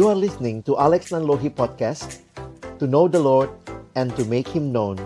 [0.00, 2.24] You are listening to Alex Nanlohi Podcast
[2.80, 3.52] To know the Lord
[3.92, 4.96] and to make Him known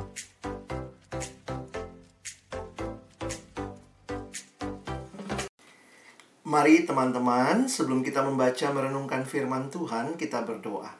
[6.47, 10.95] Mari teman-teman, sebelum kita membaca merenungkan firman Tuhan, kita berdoa.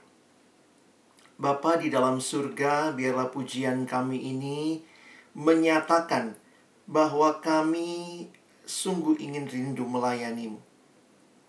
[1.39, 4.83] Bapa di dalam surga, biarlah pujian kami ini
[5.39, 6.35] menyatakan
[6.91, 8.27] bahwa kami
[8.67, 10.59] sungguh ingin rindu melayanimu.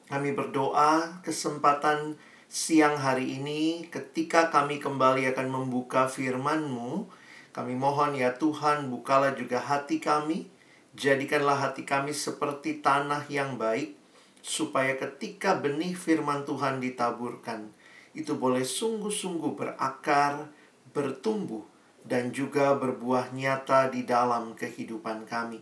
[0.06, 7.10] Kami berdoa kesempatan siang hari ini ketika kami kembali akan membuka firman-Mu,
[7.56, 10.48] kami mohon ya Tuhan bukalah juga hati kami,
[10.94, 13.98] jadikanlah hati kami seperti tanah yang baik,
[14.46, 17.74] supaya ketika benih firman Tuhan ditaburkan,
[18.14, 20.48] itu boleh sungguh-sungguh berakar,
[20.94, 21.66] bertumbuh,
[22.06, 25.60] dan juga berbuah nyata di dalam kehidupan kami.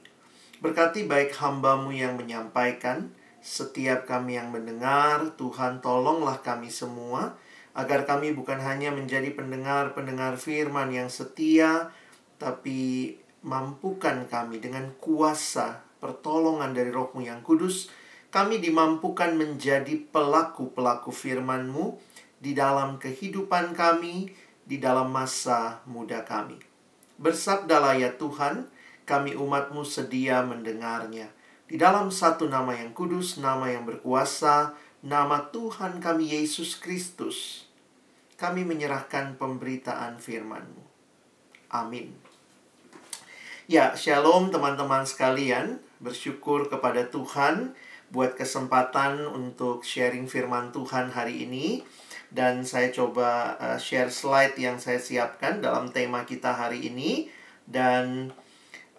[0.60, 3.12] Berkati baik hambamu yang menyampaikan,
[3.44, 7.36] setiap kami yang mendengar, Tuhan tolonglah kami semua,
[7.76, 11.92] agar kami bukan hanya menjadi pendengar-pendengar firman yang setia,
[12.40, 17.92] tapi mampukan kami dengan kuasa pertolongan dari rohmu yang kudus,
[18.32, 22.00] kami dimampukan menjadi pelaku-pelaku firman-Mu
[22.40, 24.32] di dalam kehidupan kami,
[24.64, 26.58] di dalam masa muda kami.
[27.20, 28.72] Bersabdalah ya Tuhan,
[29.04, 31.30] kami umat-Mu sedia mendengarnya.
[31.74, 37.66] Di dalam satu nama yang kudus, nama yang berkuasa, nama Tuhan kami Yesus Kristus,
[38.38, 40.86] kami menyerahkan pemberitaan firman-Mu.
[41.74, 42.14] Amin.
[43.66, 45.82] Ya, shalom teman-teman sekalian.
[45.98, 47.74] Bersyukur kepada Tuhan
[48.14, 51.82] buat kesempatan untuk sharing firman Tuhan hari ini
[52.30, 57.34] dan saya coba uh, share slide yang saya siapkan dalam tema kita hari ini
[57.66, 58.30] dan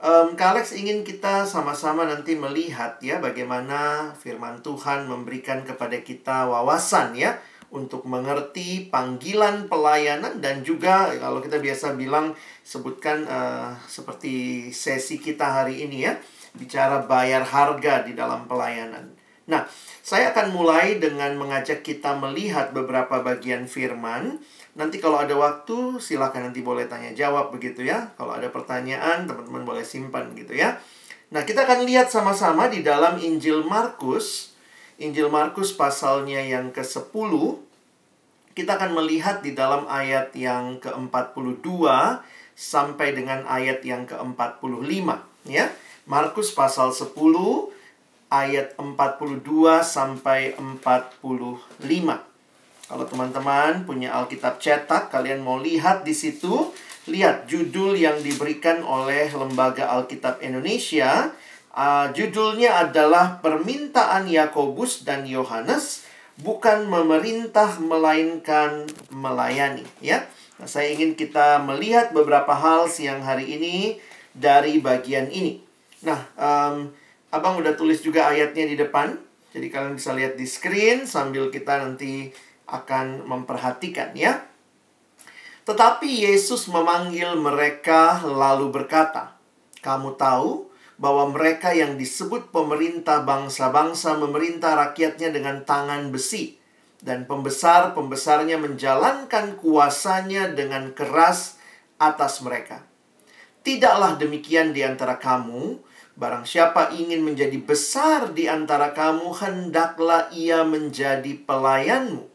[0.00, 7.14] um, Kalex ingin kita sama-sama nanti melihat ya bagaimana firman Tuhan memberikan kepada kita wawasan
[7.14, 7.38] ya
[7.74, 15.62] untuk mengerti panggilan pelayanan dan juga kalau kita biasa bilang sebutkan uh, seperti sesi kita
[15.62, 16.14] hari ini ya
[16.54, 19.10] bicara bayar harga di dalam pelayanan.
[19.44, 19.68] Nah,
[20.00, 24.40] saya akan mulai dengan mengajak kita melihat beberapa bagian firman.
[24.74, 28.10] Nanti kalau ada waktu, silakan nanti boleh tanya jawab begitu ya.
[28.18, 30.82] Kalau ada pertanyaan, teman-teman boleh simpan gitu ya.
[31.30, 34.54] Nah, kita akan lihat sama-sama di dalam Injil Markus.
[34.98, 37.32] Injil Markus pasalnya yang ke-10.
[38.54, 41.82] Kita akan melihat di dalam ayat yang ke-42
[42.54, 45.06] sampai dengan ayat yang ke-45
[45.50, 45.70] ya.
[46.06, 47.14] Markus pasal 10
[48.30, 52.33] ayat 42 sampai 45.
[52.84, 56.68] Kalau teman-teman punya Alkitab cetak, kalian mau lihat di situ,
[57.08, 61.32] lihat judul yang diberikan oleh Lembaga Alkitab Indonesia.
[61.74, 66.06] Uh, judulnya adalah Permintaan Yakobus dan Yohanes
[66.38, 70.22] bukan memerintah melainkan melayani, ya.
[70.58, 73.98] Nah, saya ingin kita melihat beberapa hal siang hari ini
[74.34, 75.58] dari bagian ini.
[76.06, 76.94] Nah, um,
[77.34, 79.18] abang udah tulis juga ayatnya di depan.
[79.54, 82.30] Jadi kalian bisa lihat di screen sambil kita nanti
[82.68, 84.44] akan memperhatikan ya.
[85.64, 89.36] Tetapi Yesus memanggil mereka lalu berkata,
[89.80, 90.68] "Kamu tahu
[91.00, 96.60] bahwa mereka yang disebut pemerintah bangsa-bangsa memerintah rakyatnya dengan tangan besi
[97.04, 101.60] dan pembesar-pembesarnya menjalankan kuasanya dengan keras
[102.00, 102.80] atas mereka.
[103.64, 105.80] Tidaklah demikian di antara kamu,
[106.14, 112.30] Barang siapa ingin menjadi besar di antara kamu, hendaklah ia menjadi pelayanmu.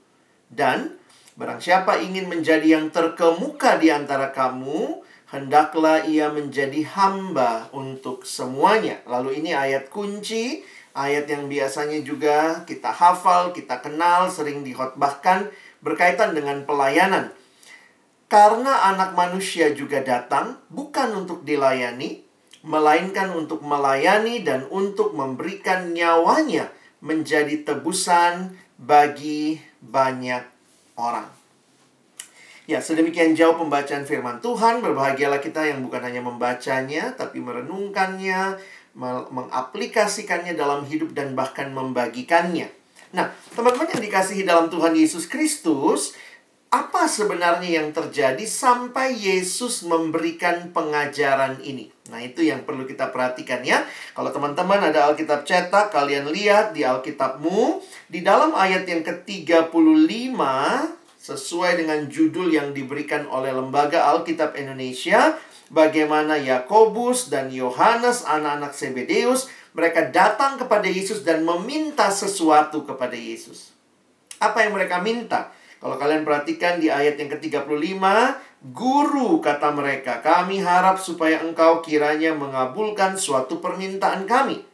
[0.50, 0.98] Dan
[1.38, 9.00] barang siapa ingin menjadi yang terkemuka di antara kamu, hendaklah ia menjadi hamba untuk semuanya.
[9.06, 10.66] Lalu ini ayat kunci,
[10.98, 15.54] ayat yang biasanya juga kita hafal, kita kenal, sering dihotbahkan
[15.86, 17.32] berkaitan dengan pelayanan.
[18.30, 22.22] Karena anak manusia juga datang bukan untuk dilayani,
[22.62, 26.70] melainkan untuk melayani dan untuk memberikan nyawanya
[27.00, 30.44] menjadi tebusan bagi banyak
[31.00, 31.28] orang.
[32.70, 34.86] Ya, sedemikian jauh pembacaan firman Tuhan.
[34.86, 38.62] Berbahagialah kita yang bukan hanya membacanya, tapi merenungkannya,
[39.34, 42.70] mengaplikasikannya dalam hidup dan bahkan membagikannya.
[43.10, 46.14] Nah, teman-teman yang dikasihi dalam Tuhan Yesus Kristus,
[46.70, 51.90] apa sebenarnya yang terjadi sampai Yesus memberikan pengajaran ini?
[52.14, 53.86] Nah, itu yang perlu kita perhatikan ya.
[54.14, 60.38] Kalau teman-teman ada Alkitab cetak, kalian lihat di Alkitabmu, di dalam ayat yang ke-35,
[61.18, 65.38] sesuai dengan judul yang diberikan oleh Lembaga Alkitab Indonesia,
[65.74, 73.74] bagaimana Yakobus dan Yohanes, anak-anak Zebedeus, mereka datang kepada Yesus dan meminta sesuatu kepada Yesus.
[74.38, 75.54] Apa yang mereka minta?
[75.80, 78.04] Kalau kalian perhatikan di ayat yang ke-35,
[78.60, 84.68] Guru, kata mereka, kami harap supaya engkau kiranya mengabulkan suatu permintaan kami.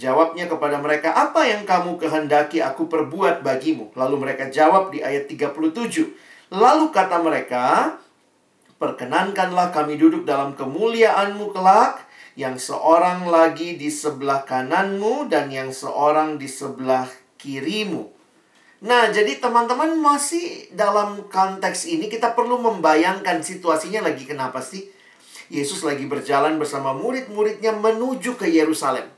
[0.00, 3.92] Jawabnya kepada mereka, apa yang kamu kehendaki aku perbuat bagimu?
[3.92, 6.16] Lalu mereka jawab di ayat 37.
[6.48, 8.00] Lalu kata mereka,
[8.80, 16.40] perkenankanlah kami duduk dalam kemuliaanmu kelak, yang seorang lagi di sebelah kananmu dan yang seorang
[16.40, 17.06] di sebelah
[17.38, 18.13] kirimu.
[18.84, 24.92] Nah, jadi teman-teman masih dalam konteks ini kita perlu membayangkan situasinya lagi kenapa sih?
[25.48, 29.08] Yesus lagi berjalan bersama murid-muridnya menuju ke Yerusalem.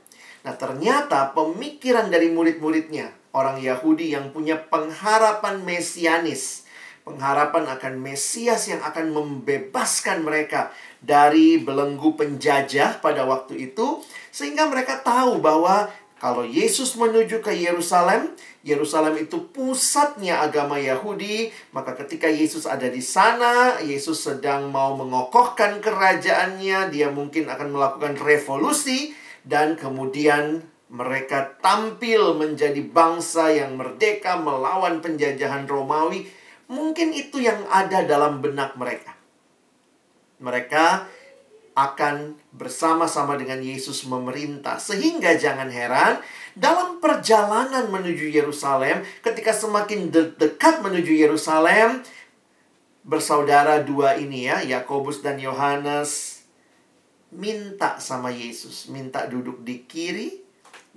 [0.47, 6.63] Nah, ternyata pemikiran dari murid-muridnya, orang Yahudi yang punya pengharapan mesianis,
[7.03, 10.71] pengharapan akan Mesias yang akan membebaskan mereka
[11.03, 13.99] dari belenggu penjajah pada waktu itu,
[14.31, 18.33] sehingga mereka tahu bahwa kalau Yesus menuju ke Yerusalem,
[18.67, 25.79] Yerusalem itu pusatnya agama Yahudi, maka ketika Yesus ada di sana, Yesus sedang mau mengokohkan
[25.79, 29.15] kerajaannya, dia mungkin akan melakukan revolusi
[29.47, 36.27] dan kemudian mereka tampil menjadi bangsa yang merdeka melawan penjajahan Romawi.
[36.67, 39.15] Mungkin itu yang ada dalam benak mereka.
[40.43, 41.07] Mereka
[41.77, 44.81] akan bersama-sama dengan Yesus memerintah.
[44.81, 46.17] Sehingga jangan heran,
[46.57, 52.01] dalam perjalanan menuju Yerusalem, ketika semakin de dekat menuju Yerusalem,
[53.05, 56.41] bersaudara dua ini ya, Yakobus dan Yohanes
[57.31, 60.47] minta sama Yesus, minta duduk di kiri,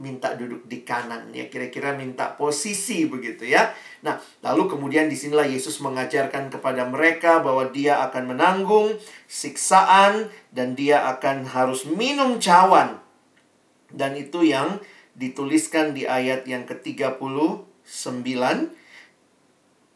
[0.01, 3.69] minta duduk di kanan ya kira-kira minta posisi begitu ya.
[4.01, 8.97] Nah, lalu kemudian di sinilah Yesus mengajarkan kepada mereka bahwa dia akan menanggung
[9.29, 12.97] siksaan dan dia akan harus minum cawan.
[13.93, 14.81] Dan itu yang
[15.17, 17.67] dituliskan di ayat yang ke-39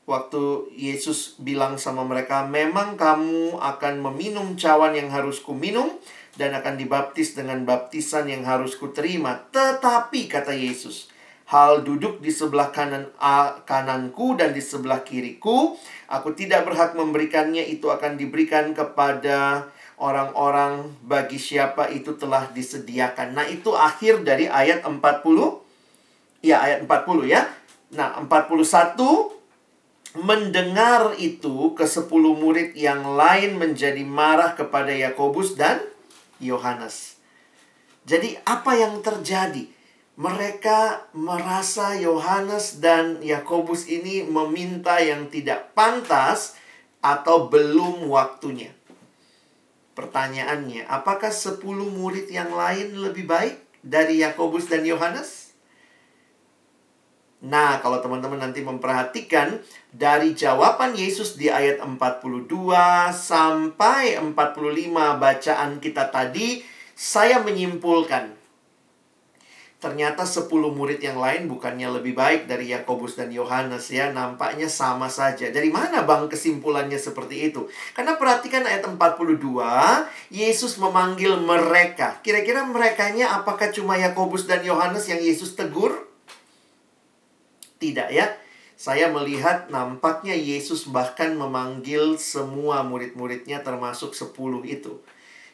[0.05, 0.43] waktu
[0.77, 5.97] Yesus bilang sama mereka, "Memang kamu akan meminum cawan yang harus kuminum
[6.35, 9.47] dan akan dibaptis dengan baptisan yang harus kuterima.
[9.55, 11.11] Tetapi kata Yesus,
[11.51, 13.11] hal duduk di sebelah kanan
[13.65, 15.79] kananku dan di sebelah kiriku,
[16.11, 23.35] aku tidak berhak memberikannya, itu akan diberikan kepada orang-orang bagi siapa itu telah disediakan.
[23.39, 25.63] Nah, itu akhir dari ayat 40.
[26.45, 27.47] Ya, ayat 40 ya.
[27.95, 29.35] Nah, 41
[30.15, 35.83] mendengar itu ke sepuluh murid yang lain menjadi marah kepada Yakobus dan
[36.39, 37.19] Yohanes.
[38.07, 39.67] Jadi apa yang terjadi?
[40.15, 46.55] Mereka merasa Yohanes dan Yakobus ini meminta yang tidak pantas
[47.03, 48.71] atau belum waktunya.
[49.95, 55.55] Pertanyaannya, apakah sepuluh murid yang lain lebih baik dari Yakobus dan Yohanes?
[57.45, 59.61] Nah, kalau teman-teman nanti memperhatikan
[59.93, 62.49] dari jawaban Yesus di ayat 42
[63.13, 64.35] sampai 45
[65.21, 66.65] bacaan kita tadi,
[66.97, 68.44] saya menyimpulkan
[69.85, 75.13] ternyata 10 murid yang lain bukannya lebih baik dari Yakobus dan Yohanes ya, nampaknya sama
[75.13, 75.53] saja.
[75.53, 77.69] Dari mana Bang kesimpulannya seperti itu?
[77.93, 79.37] Karena perhatikan ayat 42,
[80.33, 82.17] Yesus memanggil mereka.
[82.25, 86.09] Kira-kira merekanya apakah cuma Yakobus dan Yohanes yang Yesus tegur?
[87.77, 88.33] Tidak ya.
[88.81, 95.05] Saya melihat nampaknya Yesus bahkan memanggil semua murid-muridnya termasuk sepuluh itu.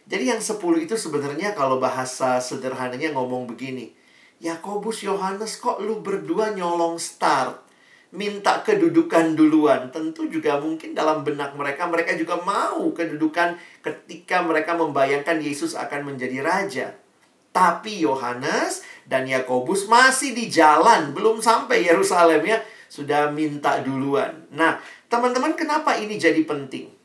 [0.07, 4.00] Jadi yang sepuluh itu sebenarnya kalau bahasa sederhananya ngomong begini.
[4.40, 7.61] Yakobus Yohanes kok lu berdua nyolong start?
[8.11, 9.92] Minta kedudukan duluan.
[9.92, 16.16] Tentu juga mungkin dalam benak mereka, mereka juga mau kedudukan ketika mereka membayangkan Yesus akan
[16.16, 16.97] menjadi raja.
[17.52, 24.49] Tapi Yohanes dan Yakobus masih di jalan, belum sampai Yerusalem ya, sudah minta duluan.
[24.56, 24.80] Nah,
[25.12, 27.00] teman-teman kenapa ini jadi penting?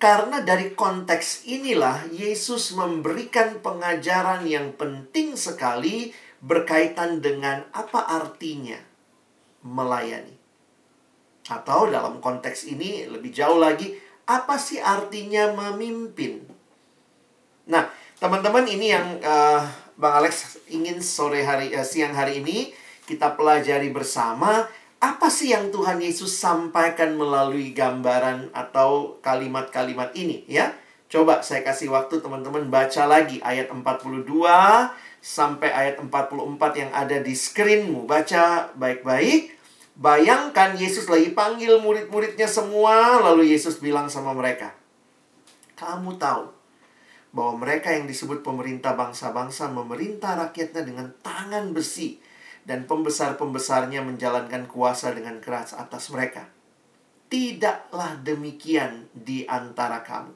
[0.00, 6.08] Karena dari konteks inilah Yesus memberikan pengajaran yang penting sekali
[6.40, 8.80] berkaitan dengan apa artinya
[9.60, 10.40] melayani.
[11.52, 13.92] Atau dalam konteks ini lebih jauh lagi,
[14.24, 16.48] apa sih artinya memimpin?
[17.68, 19.68] Nah, teman-teman ini yang uh,
[20.00, 22.72] Bang Alex ingin sore hari uh, siang hari ini
[23.04, 24.64] kita pelajari bersama
[25.00, 30.76] apa sih yang Tuhan Yesus sampaikan melalui gambaran atau kalimat-kalimat ini ya.
[31.10, 34.28] Coba saya kasih waktu teman-teman baca lagi ayat 42
[35.18, 38.04] sampai ayat 44 yang ada di screenmu.
[38.04, 39.56] Baca baik-baik.
[39.96, 44.72] Bayangkan Yesus lagi panggil murid-muridnya semua, lalu Yesus bilang sama mereka,
[45.76, 46.48] "Kamu tahu
[47.34, 52.29] bahwa mereka yang disebut pemerintah bangsa-bangsa memerintah rakyatnya dengan tangan besi
[52.64, 56.48] dan pembesar-pembesarnya menjalankan kuasa dengan keras atas mereka.
[57.30, 60.34] Tidaklah demikian di antara kamu.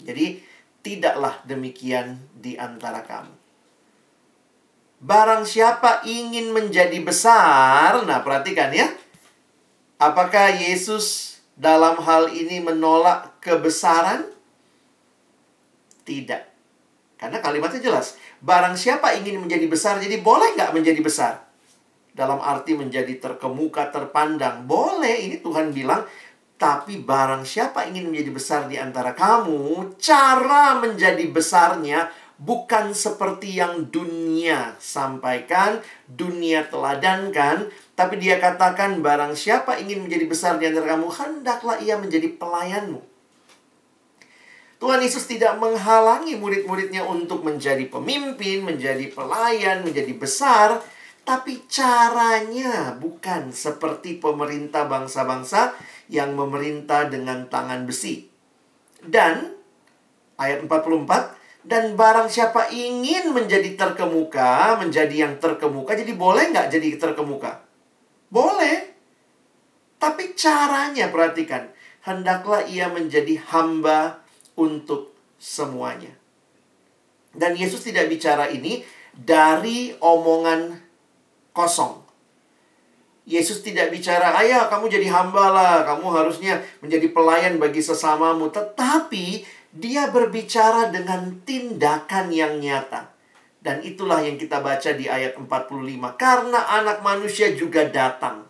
[0.00, 0.40] Jadi,
[0.80, 3.34] tidaklah demikian di antara kamu.
[4.98, 8.90] Barang siapa ingin menjadi besar, nah perhatikan ya.
[9.98, 14.26] Apakah Yesus dalam hal ini menolak kebesaran?
[16.02, 16.47] Tidak.
[17.18, 18.14] Karena kalimatnya jelas.
[18.38, 21.34] Barang siapa ingin menjadi besar, jadi boleh nggak menjadi besar?
[22.14, 24.64] Dalam arti menjadi terkemuka, terpandang.
[24.64, 26.06] Boleh, ini Tuhan bilang.
[26.58, 33.90] Tapi barang siapa ingin menjadi besar di antara kamu, cara menjadi besarnya bukan seperti yang
[33.90, 41.10] dunia sampaikan, dunia teladankan, tapi dia katakan barang siapa ingin menjadi besar di antara kamu,
[41.10, 43.02] hendaklah ia menjadi pelayanmu.
[44.78, 50.78] Tuhan Yesus tidak menghalangi murid-muridnya untuk menjadi pemimpin, menjadi pelayan, menjadi besar,
[51.26, 55.74] tapi caranya bukan seperti pemerintah bangsa-bangsa
[56.06, 58.30] yang memerintah dengan tangan besi.
[59.02, 59.50] Dan
[60.38, 61.34] ayat 44,
[61.66, 67.66] dan barang siapa ingin menjadi terkemuka, menjadi yang terkemuka, jadi boleh nggak jadi terkemuka?
[68.30, 68.94] Boleh.
[69.98, 71.66] Tapi caranya perhatikan,
[72.06, 74.22] hendaklah ia menjadi hamba
[74.58, 76.10] untuk semuanya.
[77.30, 78.82] Dan Yesus tidak bicara ini
[79.14, 80.82] dari omongan
[81.54, 82.02] kosong.
[83.28, 88.48] Yesus tidak bicara, ayah kamu jadi hamba lah, kamu harusnya menjadi pelayan bagi sesamamu.
[88.48, 93.12] Tetapi dia berbicara dengan tindakan yang nyata.
[93.60, 96.16] Dan itulah yang kita baca di ayat 45.
[96.16, 98.48] Karena anak manusia juga datang.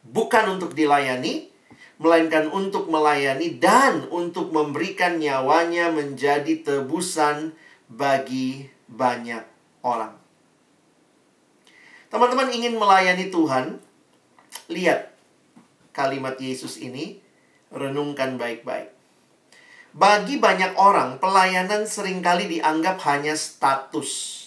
[0.00, 1.52] Bukan untuk dilayani,
[1.96, 7.56] melainkan untuk melayani dan untuk memberikan nyawanya menjadi tebusan
[7.88, 9.42] bagi banyak
[9.80, 10.12] orang.
[12.12, 13.80] Teman-teman ingin melayani Tuhan?
[14.68, 15.10] Lihat
[15.96, 17.18] kalimat Yesus ini,
[17.72, 18.92] renungkan baik-baik.
[19.96, 24.44] Bagi banyak orang, pelayanan sering kali dianggap hanya status.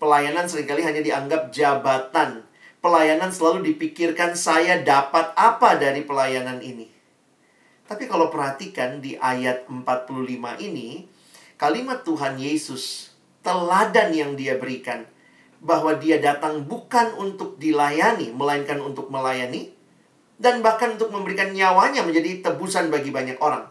[0.00, 2.45] Pelayanan sering kali hanya dianggap jabatan
[2.80, 6.88] pelayanan selalu dipikirkan saya dapat apa dari pelayanan ini.
[7.86, 11.06] Tapi kalau perhatikan di ayat 45 ini,
[11.54, 13.14] kalimat Tuhan Yesus,
[13.46, 15.06] teladan yang dia berikan,
[15.62, 19.70] bahwa dia datang bukan untuk dilayani, melainkan untuk melayani,
[20.36, 23.70] dan bahkan untuk memberikan nyawanya menjadi tebusan bagi banyak orang.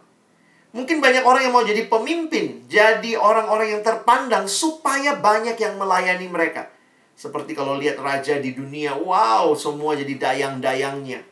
[0.76, 6.28] Mungkin banyak orang yang mau jadi pemimpin, jadi orang-orang yang terpandang supaya banyak yang melayani
[6.28, 6.75] mereka.
[7.16, 11.24] Seperti kalau lihat raja di dunia, wow, semua jadi dayang-dayangnya.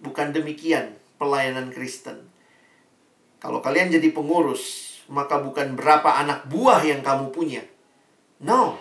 [0.00, 2.24] Bukan demikian pelayanan Kristen.
[3.44, 7.60] Kalau kalian jadi pengurus, maka bukan berapa anak buah yang kamu punya.
[8.40, 8.80] No.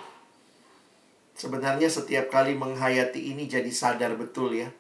[1.36, 4.72] Sebenarnya setiap kali menghayati ini jadi sadar betul ya.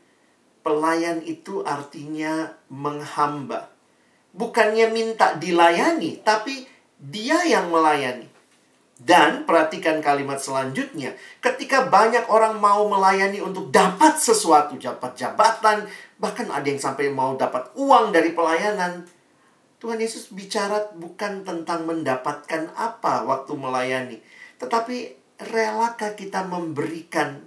[0.63, 3.67] Pelayan itu artinya menghamba.
[4.31, 6.63] Bukannya minta dilayani, tapi
[6.95, 8.32] dia yang melayani.
[9.03, 11.11] Dan perhatikan kalimat selanjutnya.
[11.43, 15.83] Ketika banyak orang mau melayani untuk dapat sesuatu, dapat jabatan,
[16.15, 19.03] bahkan ada yang sampai mau dapat uang dari pelayanan.
[19.83, 24.17] Tuhan Yesus bicara bukan tentang mendapatkan apa waktu melayani,
[24.55, 25.11] tetapi
[25.51, 27.43] relakah kita memberikan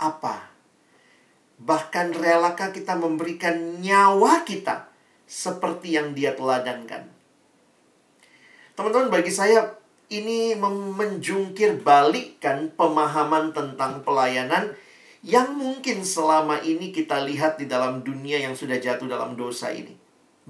[0.00, 0.48] apa?
[1.60, 4.88] Bahkan relakah kita memberikan nyawa kita
[5.28, 7.04] seperti yang dia teladankan.
[8.72, 9.76] Teman-teman, bagi saya
[10.10, 14.74] ini menjungkir balikkan pemahaman tentang pelayanan
[15.22, 19.94] yang mungkin selama ini kita lihat di dalam dunia yang sudah jatuh dalam dosa ini.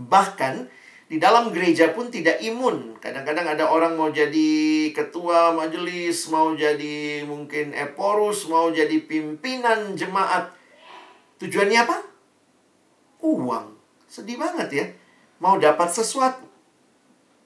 [0.00, 0.64] Bahkan
[1.12, 2.96] di dalam gereja pun tidak imun.
[3.04, 10.56] Kadang-kadang ada orang mau jadi ketua majelis, mau jadi mungkin eporus, mau jadi pimpinan jemaat.
[11.36, 11.98] Tujuannya apa?
[13.20, 13.76] Uang.
[14.08, 14.86] Sedih banget ya.
[15.36, 16.48] Mau dapat sesuatu.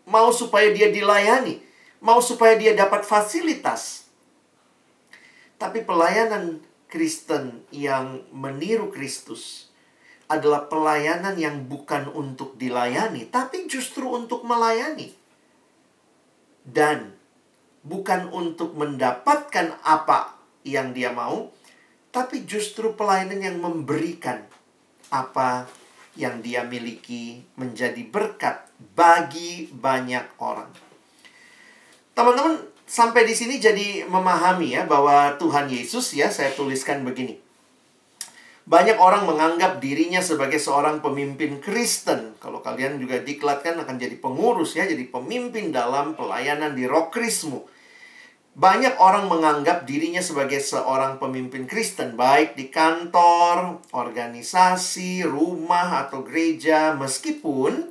[0.06, 4.08] Mau supaya dia dilayani mau supaya dia dapat fasilitas.
[5.60, 9.70] Tapi pelayanan Kristen yang meniru Kristus
[10.30, 15.12] adalah pelayanan yang bukan untuk dilayani, tapi justru untuk melayani.
[16.64, 17.12] Dan
[17.84, 21.52] bukan untuk mendapatkan apa yang dia mau,
[22.08, 24.48] tapi justru pelayanan yang memberikan
[25.12, 25.68] apa
[26.14, 30.83] yang dia miliki menjadi berkat bagi banyak orang.
[32.14, 37.42] Teman-teman sampai di sini jadi memahami ya bahwa Tuhan Yesus ya saya tuliskan begini.
[38.64, 42.32] Banyak orang menganggap dirinya sebagai seorang pemimpin Kristen.
[42.40, 47.68] Kalau kalian juga diklatkan akan jadi pengurus ya, jadi pemimpin dalam pelayanan di Rokrismu.
[48.54, 56.94] banyak orang menganggap dirinya sebagai seorang pemimpin Kristen, baik di kantor, organisasi, rumah, atau gereja,
[56.94, 57.90] meskipun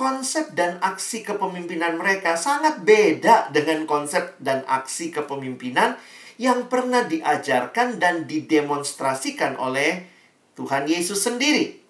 [0.00, 6.00] konsep dan aksi kepemimpinan mereka sangat beda dengan konsep dan aksi kepemimpinan
[6.40, 10.08] yang pernah diajarkan dan didemonstrasikan oleh
[10.56, 11.84] Tuhan Yesus sendiri.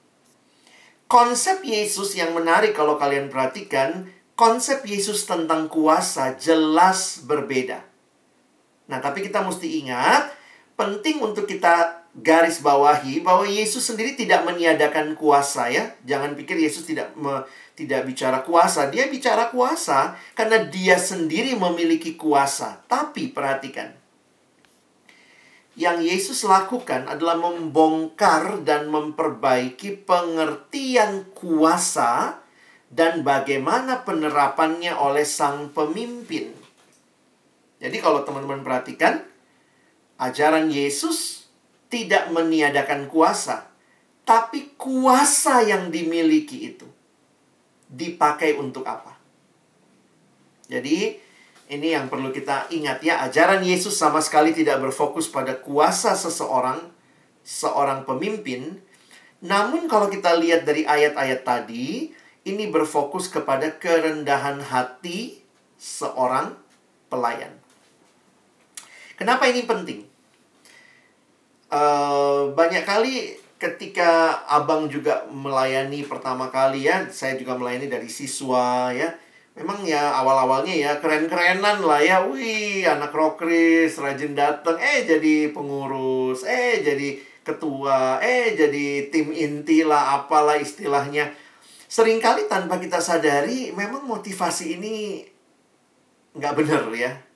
[1.06, 7.78] Konsep Yesus yang menarik kalau kalian perhatikan, konsep Yesus tentang kuasa jelas berbeda.
[8.90, 10.34] Nah, tapi kita mesti ingat,
[10.74, 15.94] penting untuk kita garis bawahi bahwa Yesus sendiri tidak meniadakan kuasa ya.
[16.02, 17.46] Jangan pikir Yesus tidak me,
[17.78, 18.90] tidak bicara kuasa.
[18.90, 22.82] Dia bicara kuasa karena dia sendiri memiliki kuasa.
[22.90, 23.94] Tapi perhatikan.
[25.78, 32.42] Yang Yesus lakukan adalah membongkar dan memperbaiki pengertian kuasa
[32.90, 36.52] dan bagaimana penerapannya oleh sang pemimpin.
[37.80, 39.24] Jadi kalau teman-teman perhatikan,
[40.20, 41.39] ajaran Yesus
[41.90, 43.66] tidak meniadakan kuasa,
[44.22, 46.86] tapi kuasa yang dimiliki itu
[47.90, 49.18] dipakai untuk apa?
[50.70, 51.18] Jadi,
[51.70, 56.78] ini yang perlu kita ingat ya, ajaran Yesus sama sekali tidak berfokus pada kuasa seseorang,
[57.42, 58.78] seorang pemimpin.
[59.42, 62.14] Namun kalau kita lihat dari ayat-ayat tadi,
[62.46, 65.42] ini berfokus kepada kerendahan hati
[65.74, 66.54] seorang
[67.10, 67.54] pelayan.
[69.14, 70.09] Kenapa ini penting?
[71.70, 78.90] Uh, banyak kali ketika abang juga melayani pertama kali ya, saya juga melayani dari siswa
[78.90, 79.14] ya.
[79.54, 82.26] Memang ya awal-awalnya ya keren-kerenan lah ya.
[82.26, 89.86] Wih, anak rokris, rajin datang, eh jadi pengurus, eh jadi ketua, eh jadi tim inti
[89.86, 91.30] lah apalah istilahnya.
[91.90, 95.26] Seringkali tanpa kita sadari memang motivasi ini
[96.30, 97.29] nggak benar ya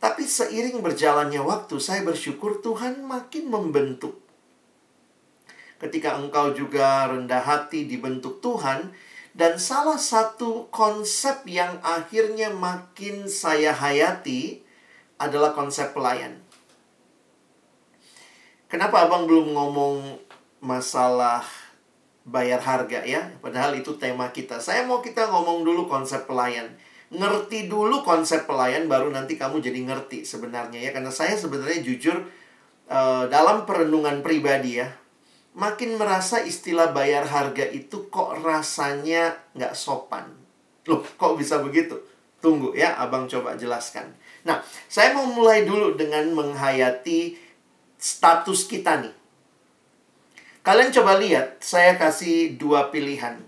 [0.00, 4.16] tapi seiring berjalannya waktu, saya bersyukur Tuhan makin membentuk.
[5.76, 8.96] Ketika engkau juga rendah hati dibentuk Tuhan,
[9.36, 14.64] dan salah satu konsep yang akhirnya makin saya hayati
[15.20, 16.40] adalah konsep pelayan.
[18.72, 20.16] Kenapa abang belum ngomong
[20.64, 21.44] masalah
[22.24, 23.28] bayar harga ya?
[23.44, 24.64] Padahal itu tema kita.
[24.64, 26.72] Saya mau kita ngomong dulu konsep pelayan
[27.10, 30.90] ngerti dulu konsep pelayan baru nanti kamu jadi ngerti sebenarnya ya.
[30.94, 32.16] Karena saya sebenarnya jujur
[32.90, 34.88] uh, dalam perenungan pribadi ya
[35.54, 40.30] makin merasa istilah bayar harga itu kok rasanya nggak sopan.
[40.86, 41.98] Loh kok bisa begitu?
[42.38, 44.14] Tunggu ya abang coba jelaskan.
[44.46, 47.36] Nah saya mau mulai dulu dengan menghayati
[47.98, 49.14] status kita nih.
[50.60, 53.40] Kalian coba lihat saya kasih dua pilihan.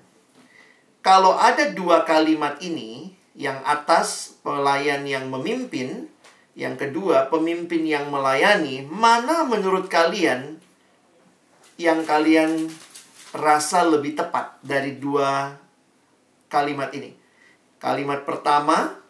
[1.03, 6.09] Kalau ada dua kalimat ini yang atas pelayan yang memimpin,
[6.53, 10.61] yang kedua pemimpin yang melayani, mana menurut kalian
[11.81, 12.69] yang kalian
[13.33, 15.57] rasa lebih tepat dari dua
[16.53, 17.17] kalimat ini?
[17.81, 19.01] Kalimat pertama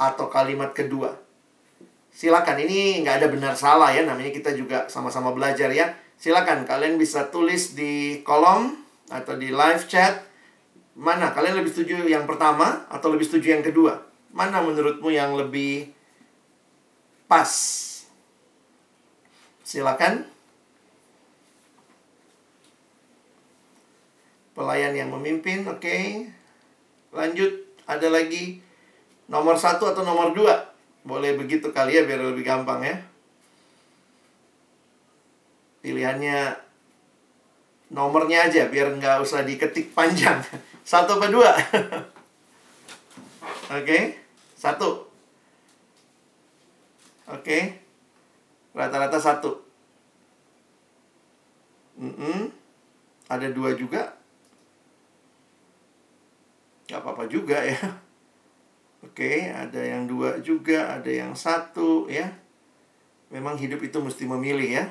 [0.00, 1.12] atau kalimat kedua?
[2.12, 5.92] Silakan, ini nggak ada benar salah ya, namanya kita juga sama-sama belajar ya.
[6.16, 8.72] Silakan, kalian bisa tulis di kolom
[9.12, 10.31] atau di live chat
[10.92, 11.32] Mana?
[11.32, 14.04] Kalian lebih setuju yang pertama atau lebih setuju yang kedua?
[14.32, 15.88] Mana menurutmu yang lebih
[17.24, 17.48] pas?
[19.64, 20.28] Silakan.
[24.52, 25.80] Pelayan yang memimpin, oke.
[25.80, 26.28] Okay.
[27.08, 27.52] Lanjut,
[27.88, 28.60] ada lagi
[29.32, 30.76] nomor satu atau nomor dua?
[31.08, 32.96] Boleh begitu kali ya, biar lebih gampang ya.
[35.80, 36.52] Pilihannya
[37.92, 40.40] nomornya aja, biar nggak usah diketik panjang.
[40.82, 41.50] Satu apa dua?
[43.72, 44.02] Oke, okay.
[44.58, 45.06] satu.
[47.30, 47.62] Oke, okay.
[48.74, 49.62] rata-rata satu.
[51.96, 52.40] Mm -mm.
[53.30, 54.12] Ada dua juga.
[56.90, 57.78] Gak apa-apa juga ya.
[59.06, 59.38] Oke, okay.
[59.48, 62.28] ada yang dua juga, ada yang satu ya.
[63.32, 64.84] Memang hidup itu mesti memilih ya.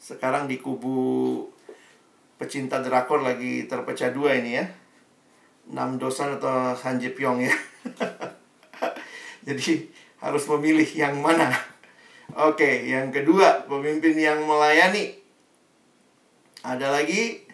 [0.00, 1.44] Sekarang di kubu
[2.40, 4.66] pecinta drakor lagi terpecah dua ini ya.
[5.70, 7.54] Nam Dosan atau Han Ji Pyong ya.
[9.46, 9.86] Jadi
[10.22, 11.50] harus memilih yang mana.
[12.32, 15.18] Oke, yang kedua, pemimpin yang melayani.
[16.62, 17.44] Ada lagi?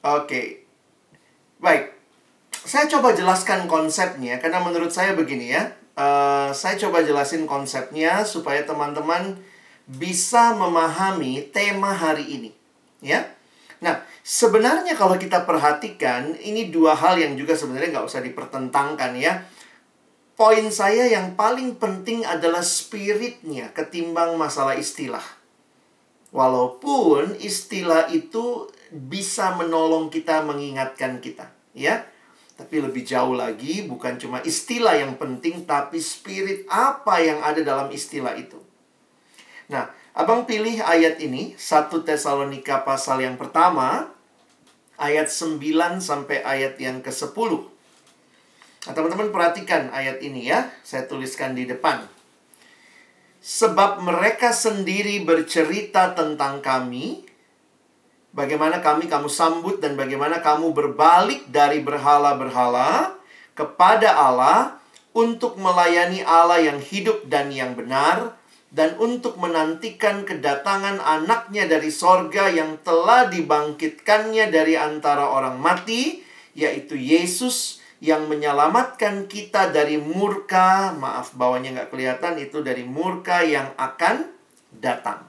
[0.00, 0.64] Oke.
[1.60, 1.92] Baik.
[2.64, 5.74] Saya coba jelaskan konsepnya karena menurut saya begini ya.
[5.94, 9.38] Uh, saya coba jelasin konsepnya supaya teman-teman
[9.84, 12.50] bisa memahami tema hari ini.
[13.04, 13.28] Ya.
[13.84, 19.44] Nah, sebenarnya kalau kita perhatikan, ini dua hal yang juga sebenarnya nggak usah dipertentangkan ya.
[20.34, 25.22] poin saya yang paling penting adalah spiritnya ketimbang masalah istilah.
[26.34, 32.02] Walaupun istilah itu bisa menolong kita mengingatkan kita, ya.
[32.58, 37.86] Tapi lebih jauh lagi bukan cuma istilah yang penting tapi spirit apa yang ada dalam
[37.94, 38.58] istilah itu.
[39.70, 44.13] Nah, Abang pilih ayat ini 1 Tesalonika pasal yang pertama
[45.00, 45.58] ayat 9
[45.98, 47.50] sampai ayat yang ke-10.
[48.84, 50.68] Nah, teman-teman perhatikan ayat ini ya.
[50.84, 52.04] Saya tuliskan di depan.
[53.44, 57.24] Sebab mereka sendiri bercerita tentang kami,
[58.32, 63.16] bagaimana kami kamu sambut dan bagaimana kamu berbalik dari berhala-berhala
[63.52, 64.80] kepada Allah
[65.14, 68.34] untuk melayani Allah yang hidup dan yang benar
[68.74, 76.26] dan untuk menantikan kedatangan anaknya dari sorga yang telah dibangkitkannya dari antara orang mati,
[76.58, 83.70] yaitu Yesus yang menyelamatkan kita dari murka, maaf bawahnya nggak kelihatan, itu dari murka yang
[83.78, 84.26] akan
[84.74, 85.22] datang.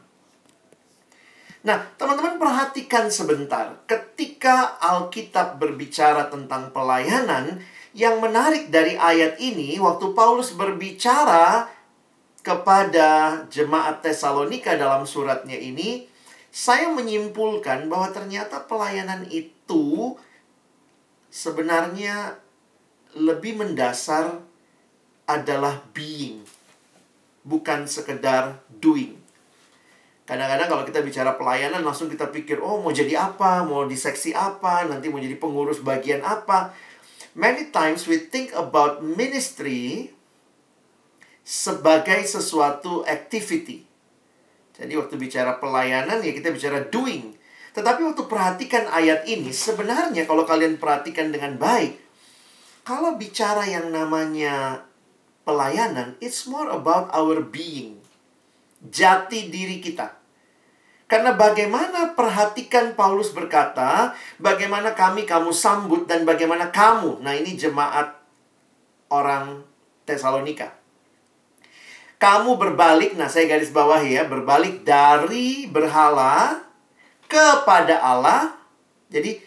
[1.70, 3.78] Nah, teman-teman perhatikan sebentar.
[3.86, 7.62] Ketika Alkitab berbicara tentang pelayanan,
[7.96, 11.75] yang menarik dari ayat ini, waktu Paulus berbicara
[12.46, 16.06] kepada jemaat Tesalonika dalam suratnya ini,
[16.54, 20.14] saya menyimpulkan bahwa ternyata pelayanan itu
[21.34, 22.38] sebenarnya
[23.18, 24.46] lebih mendasar
[25.26, 26.46] adalah being,
[27.42, 29.18] bukan sekedar doing.
[30.30, 34.38] Kadang-kadang kalau kita bicara pelayanan langsung kita pikir, oh mau jadi apa, mau di seksi
[34.38, 36.78] apa, nanti mau jadi pengurus bagian apa.
[37.36, 40.15] Many times we think about ministry
[41.46, 43.86] sebagai sesuatu activity.
[44.76, 47.38] Jadi waktu bicara pelayanan ya kita bicara doing.
[47.78, 52.02] Tetapi waktu perhatikan ayat ini sebenarnya kalau kalian perhatikan dengan baik,
[52.82, 54.84] kalau bicara yang namanya
[55.46, 58.02] pelayanan, it's more about our being.
[58.82, 60.18] Jati diri kita.
[61.06, 67.22] Karena bagaimana perhatikan Paulus berkata, bagaimana kami kamu sambut dan bagaimana kamu.
[67.22, 68.10] Nah, ini jemaat
[69.14, 69.62] orang
[70.06, 70.85] Tesalonika.
[72.26, 76.58] Kamu berbalik, nah saya garis bawah ya, berbalik dari berhala
[77.30, 78.58] kepada Allah.
[79.14, 79.38] Jadi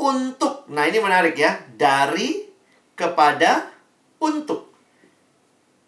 [0.00, 0.64] untuk.
[0.72, 1.60] Nah, ini menarik ya.
[1.76, 2.40] Dari
[2.96, 3.68] kepada
[4.16, 4.72] untuk.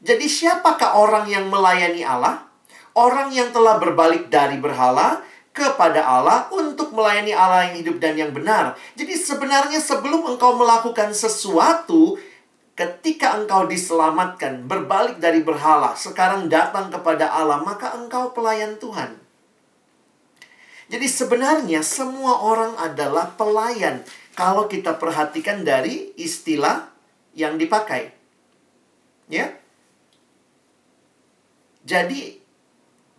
[0.04, 2.44] Jadi siapakah orang yang melayani Allah?
[2.92, 5.24] Orang yang telah berbalik dari berhala
[5.56, 8.76] kepada Allah untuk melayani Allah yang hidup dan yang benar.
[9.00, 12.20] Jadi sebenarnya sebelum engkau melakukan sesuatu,
[12.78, 19.18] ketika engkau diselamatkan, berbalik dari berhala, sekarang datang kepada Allah, maka engkau pelayan Tuhan.
[20.86, 24.06] Jadi sebenarnya semua orang adalah pelayan
[24.38, 26.86] kalau kita perhatikan dari istilah
[27.34, 28.14] yang dipakai.
[29.26, 29.58] Ya.
[31.82, 32.38] Jadi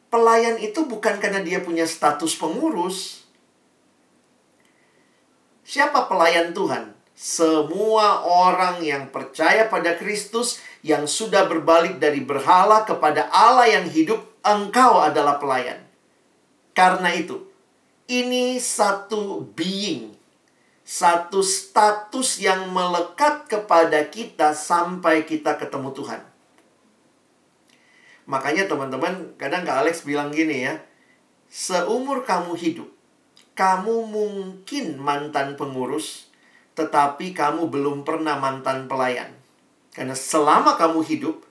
[0.07, 3.27] pelayan itu bukan karena dia punya status pengurus.
[5.67, 6.98] Siapa pelayan Tuhan?
[7.19, 14.23] Semua orang yang percaya pada Kristus yang sudah berbalik dari berhala kepada Allah yang hidup,
[14.39, 15.83] engkau adalah pelayan.
[16.71, 17.43] Karena itu,
[18.07, 20.15] ini satu being
[20.89, 26.21] satu status yang melekat kepada kita sampai kita ketemu Tuhan.
[28.25, 30.81] Makanya teman-teman, kadang Kak Alex bilang gini ya,
[31.45, 32.89] seumur kamu hidup,
[33.53, 36.28] kamu mungkin mantan pengurus,
[36.79, 39.35] tetapi kamu belum pernah mantan pelayan.
[39.91, 41.43] Karena selama kamu hidup,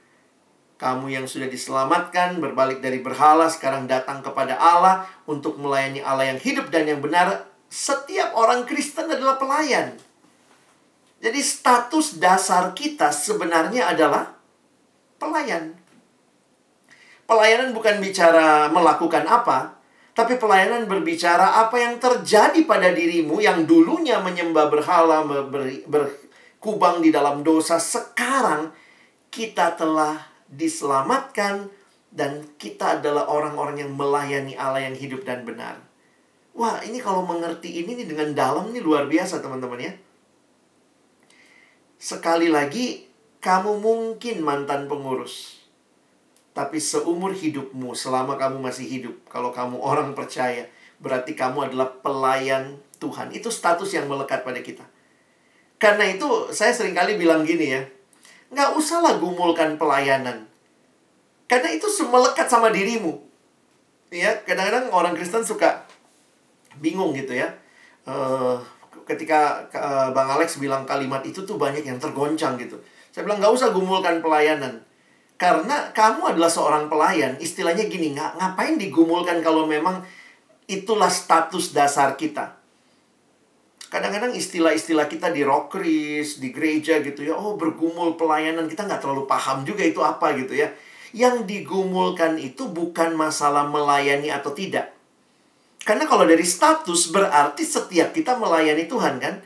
[0.81, 6.41] kamu yang sudah diselamatkan, berbalik dari berhala, sekarang datang kepada Allah untuk melayani Allah yang
[6.41, 10.01] hidup dan yang benar, setiap orang Kristen adalah pelayan.
[11.19, 14.33] Jadi status dasar kita sebenarnya adalah
[15.21, 15.77] pelayan.
[17.29, 19.78] Pelayanan bukan bicara melakukan apa,
[20.19, 27.15] tapi pelayanan berbicara apa yang terjadi pada dirimu yang dulunya menyembah berhala, ber, berkubang di
[27.15, 27.79] dalam dosa.
[27.79, 28.75] Sekarang
[29.31, 30.19] kita telah
[30.51, 31.71] diselamatkan
[32.11, 35.79] dan kita adalah orang-orang yang melayani Allah yang hidup dan benar.
[36.59, 39.95] Wah, ini kalau mengerti ini nih dengan dalam nih luar biasa teman-teman ya.
[41.95, 43.07] Sekali lagi,
[43.39, 45.58] kamu mungkin mantan pengurus.
[46.59, 50.67] Tapi seumur hidupmu, selama kamu masih hidup, kalau kamu orang percaya,
[50.99, 53.31] berarti kamu adalah pelayan Tuhan.
[53.31, 54.83] Itu status yang melekat pada kita.
[55.79, 57.87] Karena itu, saya sering kali bilang gini ya,
[58.51, 60.51] nggak usahlah gumulkan pelayanan.
[61.47, 63.23] Karena itu melekat sama dirimu.
[64.11, 65.87] Ya, kadang-kadang orang Kristen suka
[66.83, 67.55] bingung gitu ya.
[68.03, 68.59] Uh,
[69.07, 72.83] ketika uh, Bang Alex bilang kalimat itu tuh banyak yang tergoncang gitu.
[73.15, 74.88] Saya bilang nggak usah gumulkan pelayanan.
[75.39, 80.03] Karena kamu adalah seorang pelayan, istilahnya gini, nggak ngapain digumulkan kalau memang
[80.67, 82.59] itulah status dasar kita.
[83.87, 89.25] Kadang-kadang istilah-istilah kita di rokris, di gereja gitu ya, oh bergumul pelayanan, kita nggak terlalu
[89.31, 90.75] paham juga itu apa gitu ya.
[91.15, 94.93] Yang digumulkan itu bukan masalah melayani atau tidak.
[95.87, 99.41] Karena kalau dari status berarti setiap kita melayani Tuhan kan.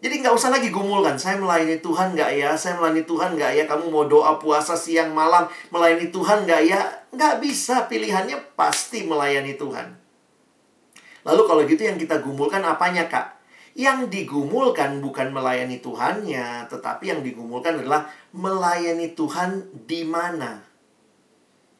[0.00, 1.20] Jadi nggak usah lagi gumulkan.
[1.20, 2.56] Saya melayani Tuhan nggak ya?
[2.56, 3.64] Saya melayani Tuhan nggak ya?
[3.68, 6.80] Kamu mau doa puasa siang malam melayani Tuhan nggak ya?
[7.12, 7.84] Nggak bisa.
[7.84, 10.00] Pilihannya pasti melayani Tuhan.
[11.20, 13.36] Lalu kalau gitu yang kita gumulkan apanya kak?
[13.76, 20.64] Yang digumulkan bukan melayani Tuhannya, tetapi yang digumulkan adalah melayani Tuhan di mana?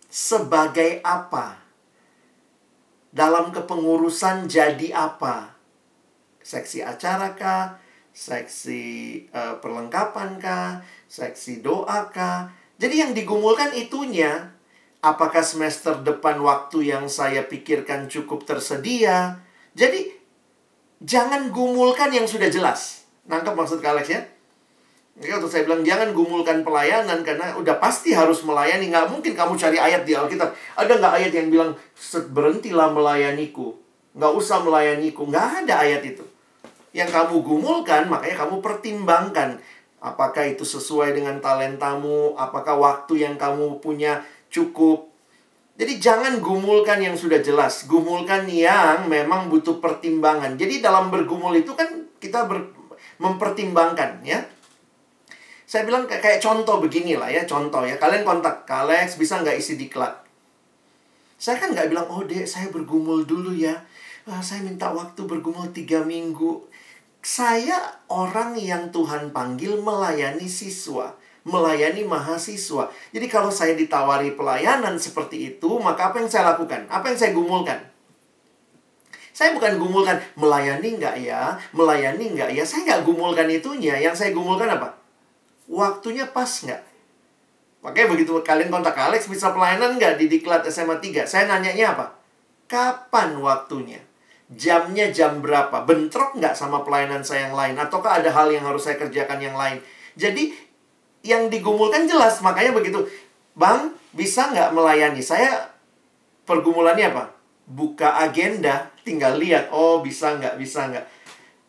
[0.07, 1.59] Sebagai apa?
[3.11, 5.57] Dalam kepengurusan jadi apa?
[6.45, 7.89] Seksi acara kah?
[8.11, 8.85] Seksi
[9.31, 12.51] uh, perlengkapan kah, seksi doa kah.
[12.81, 14.51] Jadi yang digumulkan itunya,
[15.05, 19.40] apakah semester depan waktu yang saya pikirkan cukup tersedia.
[19.77, 20.11] Jadi
[21.01, 23.07] jangan gumulkan yang sudah jelas.
[23.29, 24.23] Nangkep maksud Alex ya?
[25.20, 28.88] Ya, untuk saya bilang jangan gumulkan pelayanan karena udah pasti harus melayani.
[28.88, 30.57] Nggak mungkin kamu cari ayat di Alkitab.
[30.81, 31.70] Ada nggak ayat yang bilang
[32.33, 33.77] berhentilah melayaniku?
[34.16, 35.29] Nggak usah melayaniku.
[35.29, 36.30] Nggak ada ayat itu
[36.90, 39.62] yang kamu gumulkan, makanya kamu pertimbangkan
[40.00, 45.07] apakah itu sesuai dengan talentamu, apakah waktu yang kamu punya cukup.
[45.81, 50.57] Jadi jangan gumulkan yang sudah jelas, gumulkan yang memang butuh pertimbangan.
[50.61, 52.68] Jadi dalam bergumul itu kan kita ber,
[53.16, 54.44] mempertimbangkan ya.
[55.64, 57.96] Saya bilang kayak contoh beginilah ya, contoh ya.
[57.96, 60.18] Kalian kontak Kalex bisa nggak isi diklat?
[61.40, 63.81] Saya kan nggak bilang, oh dek saya bergumul dulu ya.
[64.29, 66.70] Ah, saya minta waktu bergumul tiga minggu
[67.21, 71.13] saya orang yang Tuhan panggil melayani siswa,
[71.45, 72.89] melayani mahasiswa.
[73.13, 76.89] Jadi kalau saya ditawari pelayanan seperti itu, maka apa yang saya lakukan?
[76.89, 77.81] Apa yang saya gumulkan?
[79.37, 82.65] Saya bukan gumulkan melayani nggak ya, melayani nggak ya.
[82.65, 83.97] Saya nggak gumulkan itunya.
[84.01, 84.97] Yang saya gumulkan apa?
[85.69, 86.83] Waktunya pas nggak?
[87.81, 91.25] Makanya begitu kalian kontak Alex, bisa pelayanan nggak di Diklat SMA 3?
[91.25, 92.07] Saya nanyanya apa?
[92.69, 94.10] Kapan waktunya?
[94.51, 98.83] Jamnya jam berapa, bentrok nggak sama pelayanan saya yang lain, ataukah ada hal yang harus
[98.83, 99.79] saya kerjakan yang lain.
[100.19, 100.51] Jadi
[101.23, 103.07] yang digumulkan jelas, makanya begitu,
[103.55, 105.23] bang bisa nggak melayani?
[105.23, 105.71] Saya
[106.43, 107.25] pergumulannya apa?
[107.71, 111.07] Buka agenda, tinggal lihat, oh bisa nggak, bisa nggak.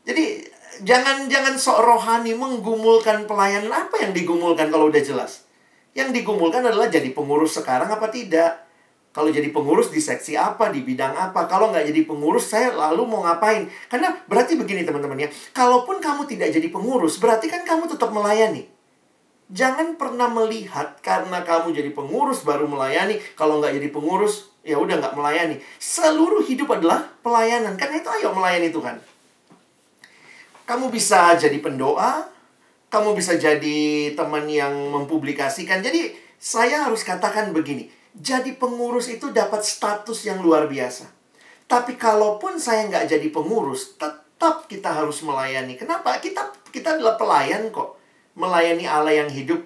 [0.01, 0.41] Jadi
[0.81, 5.45] jangan jangan sok rohani menggumulkan pelayanan apa yang digumulkan kalau udah jelas.
[5.93, 8.70] Yang digumulkan adalah jadi pengurus sekarang apa tidak
[9.11, 11.43] kalau jadi pengurus di seksi apa, di bidang apa.
[11.51, 13.67] Kalau nggak jadi pengurus, saya lalu mau ngapain?
[13.91, 15.29] Karena berarti begini teman-teman ya.
[15.51, 18.71] Kalaupun kamu tidak jadi pengurus, berarti kan kamu tetap melayani.
[19.51, 23.19] Jangan pernah melihat karena kamu jadi pengurus baru melayani.
[23.35, 25.59] Kalau nggak jadi pengurus, ya udah nggak melayani.
[25.75, 27.75] Seluruh hidup adalah pelayanan.
[27.75, 28.95] Karena itu ayo melayani Tuhan.
[30.63, 32.31] Kamu bisa jadi pendoa,
[32.87, 35.83] kamu bisa jadi teman yang mempublikasikan.
[35.83, 41.07] Jadi saya harus katakan begini jadi pengurus itu dapat status yang luar biasa.
[41.71, 45.79] Tapi kalaupun saya nggak jadi pengurus, tetap kita harus melayani.
[45.79, 46.19] Kenapa?
[46.19, 47.95] Kita kita adalah pelayan kok.
[48.35, 49.63] Melayani Allah yang hidup.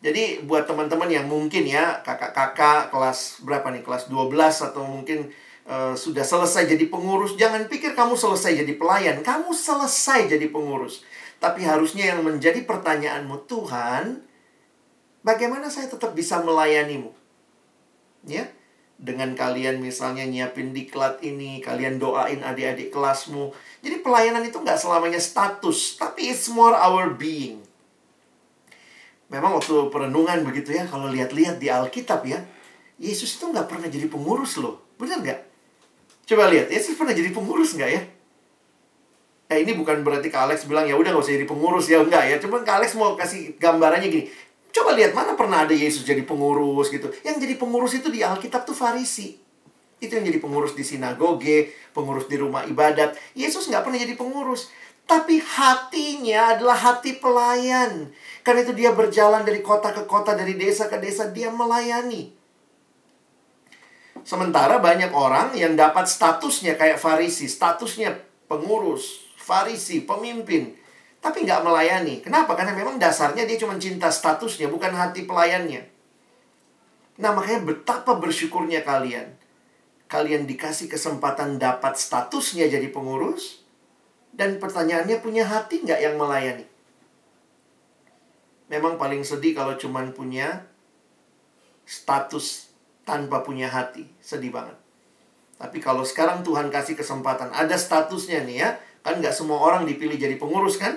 [0.00, 3.82] Jadi buat teman-teman yang mungkin ya kakak-kakak kelas berapa nih?
[3.84, 5.28] Kelas 12 atau mungkin
[5.68, 9.20] uh, sudah selesai jadi pengurus, jangan pikir kamu selesai jadi pelayan.
[9.20, 11.04] Kamu selesai jadi pengurus.
[11.42, 14.29] Tapi harusnya yang menjadi pertanyaanmu, Tuhan,
[15.20, 17.12] Bagaimana saya tetap bisa melayanimu?
[18.24, 18.48] Ya,
[19.00, 23.52] dengan kalian misalnya nyiapin diklat ini, kalian doain adik-adik kelasmu.
[23.80, 27.64] Jadi pelayanan itu nggak selamanya status, tapi it's more our being.
[29.32, 32.44] Memang waktu perenungan begitu ya, kalau lihat-lihat di Alkitab ya,
[33.00, 34.84] Yesus itu nggak pernah jadi pengurus loh.
[35.00, 35.40] Benar nggak?
[36.28, 38.02] Coba lihat, Yesus pernah jadi pengurus nggak ya?
[39.50, 42.22] Eh ini bukan berarti Kak Alex bilang ya udah nggak usah jadi pengurus ya enggak
[42.30, 42.36] ya.
[42.38, 44.24] Cuma Kak Alex mau kasih gambarannya gini.
[44.70, 47.10] Coba lihat mana pernah ada Yesus jadi pengurus gitu.
[47.26, 49.38] Yang jadi pengurus itu di Alkitab tuh Farisi.
[50.00, 53.18] Itu yang jadi pengurus di sinagoge, pengurus di rumah ibadat.
[53.34, 54.72] Yesus nggak pernah jadi pengurus.
[55.04, 58.14] Tapi hatinya adalah hati pelayan.
[58.46, 62.30] Karena itu dia berjalan dari kota ke kota, dari desa ke desa, dia melayani.
[64.22, 70.79] Sementara banyak orang yang dapat statusnya kayak Farisi, statusnya pengurus, Farisi, pemimpin
[71.20, 72.24] tapi nggak melayani.
[72.24, 72.56] Kenapa?
[72.56, 75.84] Karena memang dasarnya dia cuma cinta statusnya, bukan hati pelayannya.
[77.20, 79.36] Nah, makanya betapa bersyukurnya kalian.
[80.08, 83.62] Kalian dikasih kesempatan dapat statusnya jadi pengurus,
[84.32, 86.66] dan pertanyaannya punya hati nggak yang melayani?
[88.72, 90.64] Memang paling sedih kalau cuman punya
[91.84, 92.72] status
[93.04, 94.08] tanpa punya hati.
[94.22, 94.78] Sedih banget.
[95.60, 98.70] Tapi kalau sekarang Tuhan kasih kesempatan, ada statusnya nih ya.
[99.04, 100.96] Kan nggak semua orang dipilih jadi pengurus kan?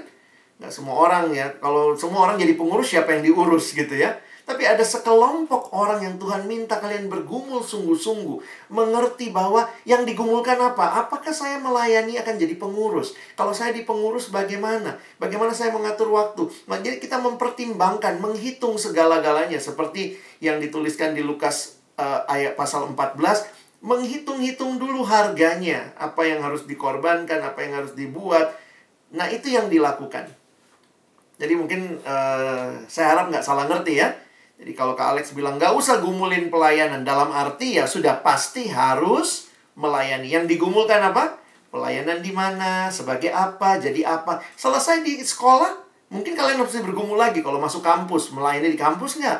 [0.71, 1.51] Semua orang ya.
[1.59, 4.19] Kalau semua orang jadi pengurus, siapa yang diurus gitu ya?
[4.43, 8.67] Tapi ada sekelompok orang yang Tuhan minta kalian bergumul sungguh-sungguh.
[8.75, 10.99] Mengerti bahwa yang digumulkan apa?
[10.99, 13.15] Apakah saya melayani akan jadi pengurus?
[13.39, 14.99] Kalau saya di pengurus bagaimana?
[15.15, 16.51] Bagaimana saya mengatur waktu?
[16.67, 19.63] Nah, jadi kita mempertimbangkan, menghitung segala-galanya.
[19.63, 23.79] Seperti yang dituliskan di Lukas uh, ayat pasal 14.
[23.79, 25.95] Menghitung-hitung dulu harganya.
[25.95, 28.59] Apa yang harus dikorbankan, apa yang harus dibuat.
[29.15, 30.42] Nah, itu yang dilakukan.
[31.37, 34.13] Jadi mungkin uh, saya harap nggak salah ngerti ya
[34.63, 39.51] jadi kalau Kak Alex bilang nggak usah gumulin pelayanan dalam arti ya sudah pasti harus
[39.75, 40.31] melayani.
[40.31, 41.41] Yang digumulkan apa?
[41.67, 44.39] Pelayanan di mana, sebagai apa, jadi apa.
[44.55, 45.73] Selesai di sekolah,
[46.13, 48.31] mungkin kalian harus bergumul lagi kalau masuk kampus.
[48.31, 49.39] Melayani di kampus nggak?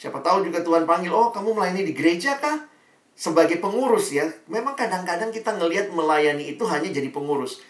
[0.00, 2.64] Siapa tahu juga Tuhan panggil, oh kamu melayani di gereja kah?
[3.12, 4.24] Sebagai pengurus ya.
[4.48, 7.60] Memang kadang-kadang kita ngelihat melayani itu hanya jadi pengurus.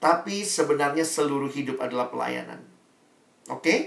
[0.00, 2.71] Tapi sebenarnya seluruh hidup adalah pelayanan.
[3.48, 3.58] Oke?
[3.58, 3.80] Okay?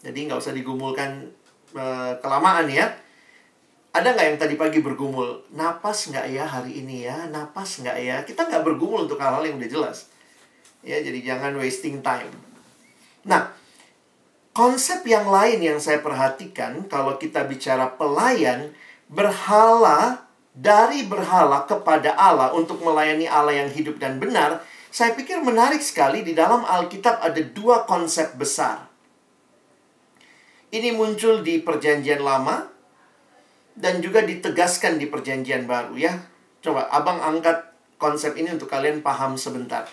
[0.00, 1.32] Jadi nggak usah digumulkan
[1.70, 2.90] Eh, kelamaan ya.
[3.94, 5.46] Ada nggak yang tadi pagi bergumul?
[5.54, 7.30] Napas nggak ya hari ini ya?
[7.30, 8.16] Napas nggak ya?
[8.26, 10.10] Kita nggak bergumul untuk hal-hal yang udah jelas.
[10.82, 12.30] Ya, jadi jangan wasting time.
[13.26, 13.54] Nah,
[14.50, 18.74] konsep yang lain yang saya perhatikan kalau kita bicara pelayan,
[19.06, 25.78] berhala dari berhala kepada Allah untuk melayani Allah yang hidup dan benar, saya pikir menarik
[25.78, 28.90] sekali di dalam Alkitab ada dua konsep besar.
[30.70, 32.66] Ini muncul di Perjanjian Lama
[33.74, 36.14] dan juga ditegaskan di Perjanjian Baru ya.
[36.62, 39.86] Coba Abang angkat konsep ini untuk kalian paham sebentar.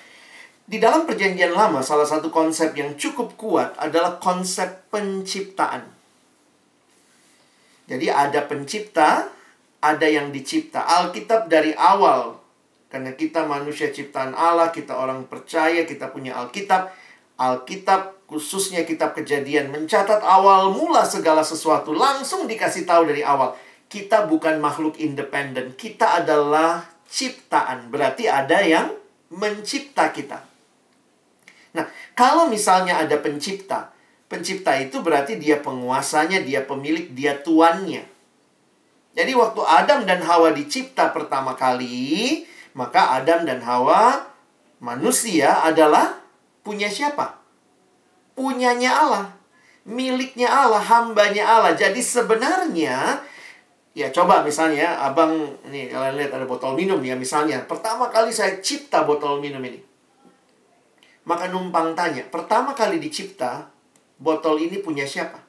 [0.67, 5.87] Di dalam Perjanjian Lama, salah satu konsep yang cukup kuat adalah konsep penciptaan.
[7.87, 9.31] Jadi ada pencipta,
[9.79, 10.83] ada yang dicipta.
[10.83, 12.36] Alkitab dari awal
[12.87, 16.87] karena kita manusia ciptaan Allah, kita orang percaya, kita punya Alkitab.
[17.37, 23.53] Alkitab khususnya kitab kejadian mencatat awal mula segala sesuatu langsung dikasih tahu dari awal.
[23.87, 27.93] Kita bukan makhluk independen kita adalah ciptaan.
[27.93, 28.89] Berarti ada yang
[29.29, 30.41] mencipta kita.
[31.77, 31.85] Nah
[32.17, 33.93] kalau misalnya ada pencipta
[34.27, 38.03] pencipta itu berarti dia penguasanya dia pemilik dia tuannya.
[39.17, 42.45] Jadi waktu Adam dan Hawa dicipta pertama kali
[42.77, 44.21] maka Adam dan Hawa
[44.77, 46.21] manusia adalah
[46.61, 47.41] punya siapa?
[48.37, 49.25] Punyanya Allah,
[49.81, 51.73] miliknya Allah, hambanya Allah.
[51.73, 53.25] Jadi sebenarnya
[53.97, 57.65] ya coba misalnya abang ini kalian lihat ada botol minum ya misalnya.
[57.65, 59.81] Pertama kali saya cipta botol minum ini.
[61.25, 63.73] Maka numpang tanya pertama kali dicipta
[64.21, 65.41] botol ini punya siapa?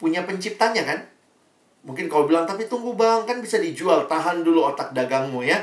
[0.00, 1.04] Punya penciptanya kan
[1.80, 5.60] mungkin kau bilang tapi tunggu bang kan bisa dijual tahan dulu otak dagangmu ya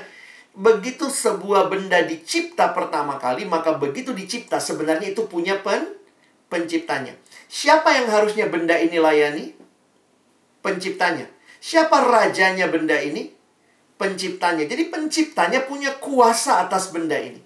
[0.58, 5.86] begitu sebuah benda dicipta pertama kali, maka begitu dicipta sebenarnya itu punya pen
[6.50, 7.14] penciptanya.
[7.46, 9.54] Siapa yang harusnya benda ini layani?
[10.66, 11.30] Penciptanya.
[11.62, 13.30] Siapa rajanya benda ini?
[14.02, 14.66] Penciptanya.
[14.66, 17.40] Jadi penciptanya punya kuasa atas benda ini.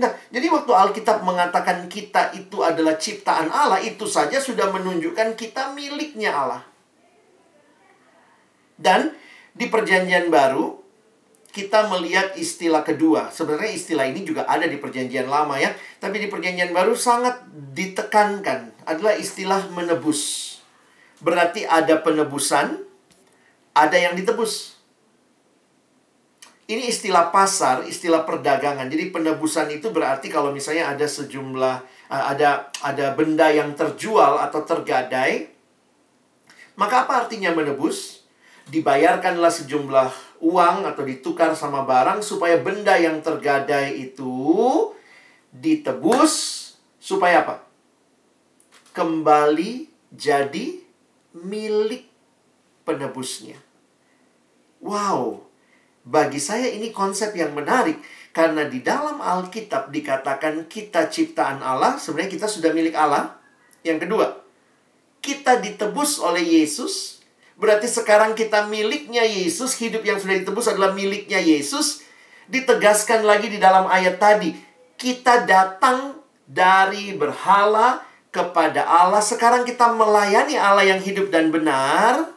[0.00, 5.76] Nah, jadi waktu Alkitab mengatakan kita itu adalah ciptaan Allah, itu saja sudah menunjukkan kita
[5.76, 6.64] miliknya Allah.
[8.82, 9.14] Dan
[9.54, 10.82] di perjanjian baru,
[11.52, 13.28] kita melihat istilah kedua.
[13.30, 15.70] Sebenarnya istilah ini juga ada di perjanjian lama ya.
[16.00, 18.88] Tapi di perjanjian baru sangat ditekankan.
[18.88, 20.50] Adalah istilah menebus.
[21.22, 22.82] Berarti ada penebusan,
[23.76, 24.80] ada yang ditebus.
[26.72, 28.88] Ini istilah pasar, istilah perdagangan.
[28.88, 31.76] Jadi penebusan itu berarti kalau misalnya ada sejumlah
[32.08, 35.52] eh, ada ada benda yang terjual atau tergadai,
[36.80, 38.21] maka apa artinya menebus?
[38.70, 44.34] Dibayarkanlah sejumlah uang atau ditukar sama barang supaya benda yang tergadai itu
[45.50, 46.34] ditebus
[47.02, 47.56] supaya apa?
[48.94, 50.78] Kembali jadi
[51.32, 52.06] milik
[52.84, 53.56] penebusnya.
[54.82, 55.46] Wow,
[56.02, 58.02] bagi saya ini konsep yang menarik
[58.34, 63.38] karena di dalam Alkitab dikatakan kita ciptaan Allah, sebenarnya kita sudah milik Allah.
[63.86, 64.26] Yang kedua,
[65.22, 67.21] kita ditebus oleh Yesus
[67.62, 72.02] Berarti sekarang kita miliknya Yesus, hidup yang sudah ditebus adalah miliknya Yesus.
[72.50, 74.50] Ditegaskan lagi di dalam ayat tadi,
[74.98, 78.02] kita datang dari berhala
[78.34, 79.22] kepada Allah.
[79.22, 82.34] Sekarang kita melayani Allah yang hidup dan benar.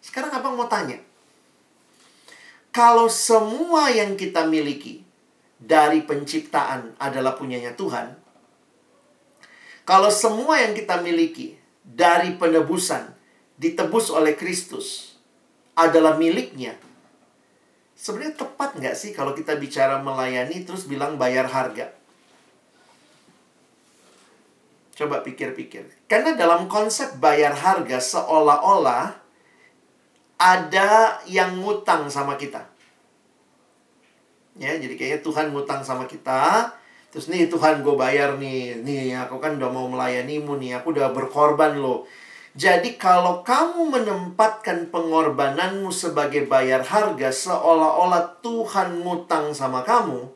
[0.00, 0.96] Sekarang abang mau tanya.
[2.72, 5.04] Kalau semua yang kita miliki
[5.60, 8.24] dari penciptaan adalah punyanya Tuhan,
[9.82, 13.11] Kalau semua yang kita miliki dari penebusan
[13.62, 15.14] ditebus oleh Kristus
[15.78, 16.74] adalah miliknya,
[17.94, 21.94] sebenarnya tepat nggak sih kalau kita bicara melayani terus bilang bayar harga?
[24.92, 26.10] Coba pikir-pikir.
[26.10, 29.16] Karena dalam konsep bayar harga seolah-olah
[30.36, 32.66] ada yang ngutang sama kita.
[34.58, 36.68] Ya, jadi kayaknya Tuhan ngutang sama kita.
[37.08, 38.84] Terus nih Tuhan gue bayar nih.
[38.84, 40.76] Nih aku kan udah mau melayanimu nih.
[40.82, 42.04] Aku udah berkorban loh.
[42.52, 50.28] Jadi kalau kamu menempatkan pengorbananmu sebagai bayar harga seolah-olah Tuhan ngutang sama kamu,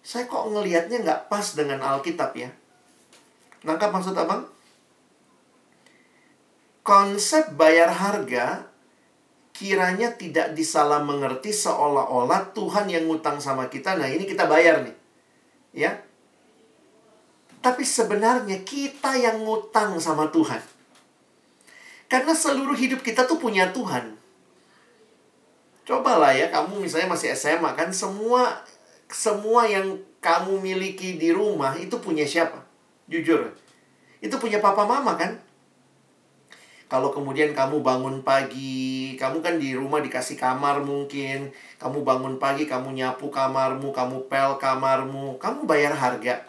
[0.00, 2.48] saya kok ngelihatnya nggak pas dengan Alkitab ya.
[3.60, 4.48] Nangkap maksud abang?
[6.80, 8.68] Konsep bayar harga
[9.52, 13.96] kiranya tidak disalah mengerti seolah-olah Tuhan yang ngutang sama kita.
[13.96, 14.96] Nah, ini kita bayar nih.
[15.76, 16.04] Ya.
[17.64, 20.73] Tapi sebenarnya kita yang ngutang sama Tuhan.
[22.06, 24.16] Karena seluruh hidup kita tuh punya Tuhan.
[25.84, 28.64] Cobalah ya, kamu misalnya masih SMA kan semua
[29.12, 32.64] semua yang kamu miliki di rumah itu punya siapa?
[33.04, 33.52] Jujur.
[34.24, 35.36] Itu punya papa mama kan?
[36.88, 41.52] Kalau kemudian kamu bangun pagi, kamu kan di rumah dikasih kamar mungkin.
[41.76, 46.44] Kamu bangun pagi, kamu nyapu kamarmu, kamu pel kamarmu, kamu bayar harga.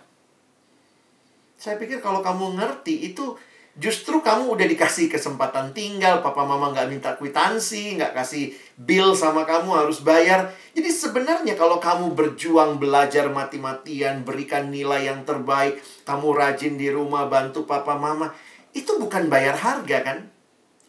[1.56, 3.36] Saya pikir kalau kamu ngerti itu
[3.76, 9.44] justru kamu udah dikasih kesempatan tinggal, papa mama nggak minta kwitansi, nggak kasih bill sama
[9.44, 10.56] kamu harus bayar.
[10.72, 17.28] Jadi sebenarnya kalau kamu berjuang belajar mati-matian, berikan nilai yang terbaik, kamu rajin di rumah
[17.28, 18.32] bantu papa mama,
[18.72, 20.20] itu bukan bayar harga kan?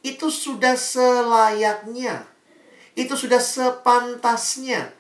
[0.07, 2.26] Itu sudah selayaknya.
[2.95, 4.95] Itu sudah sepantasnya.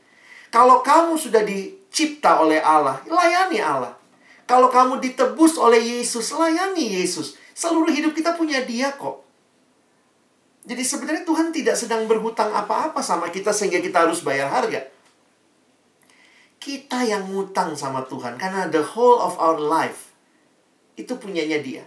[0.50, 3.94] Kalau kamu sudah dicipta oleh Allah, layani Allah.
[4.46, 7.45] Kalau kamu ditebus oleh Yesus, layani Yesus.
[7.56, 9.24] Seluruh hidup kita punya dia kok.
[10.68, 14.84] Jadi sebenarnya Tuhan tidak sedang berhutang apa-apa sama kita sehingga kita harus bayar harga.
[16.60, 20.12] Kita yang ngutang sama Tuhan karena the whole of our life
[21.00, 21.86] itu punyanya dia.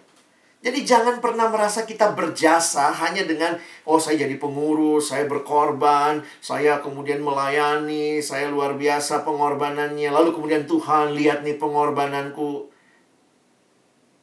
[0.60, 3.56] Jadi jangan pernah merasa kita berjasa hanya dengan
[3.88, 10.10] oh saya jadi pengurus, saya berkorban, saya kemudian melayani, saya luar biasa pengorbanannya.
[10.12, 12.68] Lalu kemudian Tuhan lihat nih pengorbananku.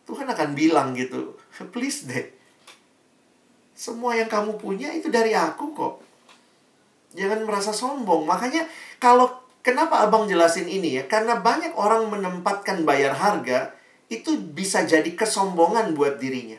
[0.09, 1.36] Tuhan akan bilang gitu,
[1.75, 2.27] please deh.
[3.77, 5.95] Semua yang kamu punya itu dari aku kok.
[7.13, 8.25] Jangan merasa sombong.
[8.25, 8.65] Makanya
[8.97, 9.29] kalau
[9.61, 11.05] kenapa abang jelasin ini ya?
[11.05, 13.77] Karena banyak orang menempatkan bayar harga
[14.09, 16.57] itu bisa jadi kesombongan buat dirinya.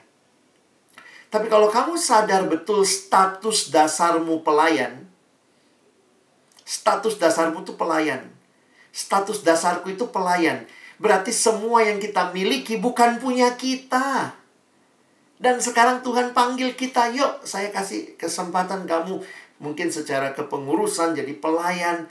[1.27, 5.03] Tapi kalau kamu sadar betul status dasarmu pelayan,
[6.63, 8.31] status dasarmu itu pelayan.
[8.93, 10.65] Status dasarku itu pelayan.
[10.97, 14.36] Berarti semua yang kita miliki bukan punya kita.
[15.37, 19.21] Dan sekarang Tuhan panggil kita, yuk saya kasih kesempatan kamu
[19.61, 22.09] mungkin secara kepengurusan jadi pelayan.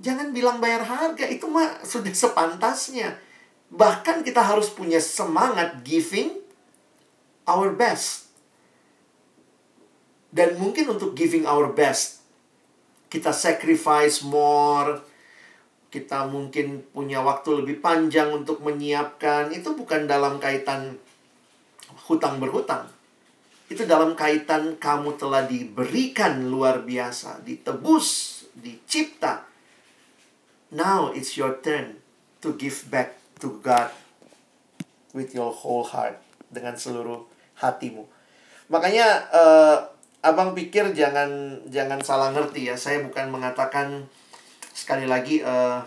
[0.00, 3.20] Jangan bilang bayar harga, itu mah sudah sepantasnya.
[3.68, 6.40] Bahkan kita harus punya semangat giving
[7.44, 8.32] our best.
[10.32, 12.24] Dan mungkin untuk giving our best,
[13.12, 15.04] kita sacrifice more,
[15.88, 19.52] kita mungkin punya waktu lebih panjang untuk menyiapkan.
[19.52, 21.00] Itu bukan dalam kaitan
[22.08, 22.88] hutang berhutang.
[23.68, 29.44] Itu dalam kaitan kamu telah diberikan luar biasa, ditebus, dicipta.
[30.72, 32.00] Now it's your turn
[32.40, 33.92] to give back to God
[35.12, 36.16] with your whole heart
[36.48, 37.28] dengan seluruh
[37.60, 38.08] hatimu.
[38.72, 39.76] Makanya uh,
[40.24, 42.76] abang pikir jangan jangan salah ngerti ya.
[42.76, 44.08] Saya bukan mengatakan
[44.72, 45.84] sekali lagi uh,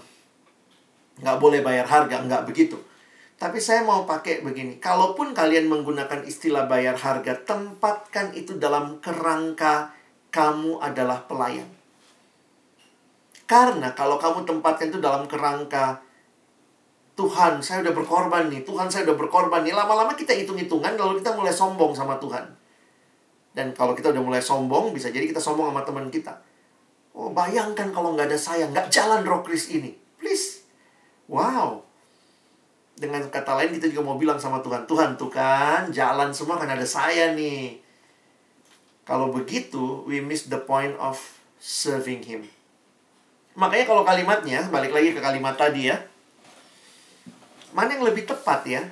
[1.21, 2.77] nggak boleh bayar harga, nggak begitu.
[3.41, 9.97] Tapi saya mau pakai begini, kalaupun kalian menggunakan istilah bayar harga, tempatkan itu dalam kerangka
[10.29, 11.65] kamu adalah pelayan.
[13.49, 16.05] Karena kalau kamu tempatkan itu dalam kerangka
[17.17, 18.61] Tuhan, saya udah berkorban nih.
[18.61, 19.73] Tuhan, saya udah berkorban nih.
[19.73, 22.45] Lama-lama kita hitung-hitungan, lalu kita mulai sombong sama Tuhan.
[23.57, 26.37] Dan kalau kita udah mulai sombong, bisa jadi kita sombong sama teman kita.
[27.17, 29.97] Oh, bayangkan kalau nggak ada saya, nggak jalan roh kris ini.
[30.21, 30.61] Please.
[31.25, 31.90] Wow.
[32.95, 36.69] Dengan kata lain, kita juga mau bilang sama Tuhan, Tuhan, tuh kan, jalan semua kan
[36.69, 37.81] ada saya nih.
[39.03, 41.17] Kalau begitu, we miss the point of
[41.57, 42.45] serving Him.
[43.57, 45.97] Makanya kalau kalimatnya, balik lagi ke kalimat tadi ya,
[47.71, 48.83] mana yang lebih tepat ya?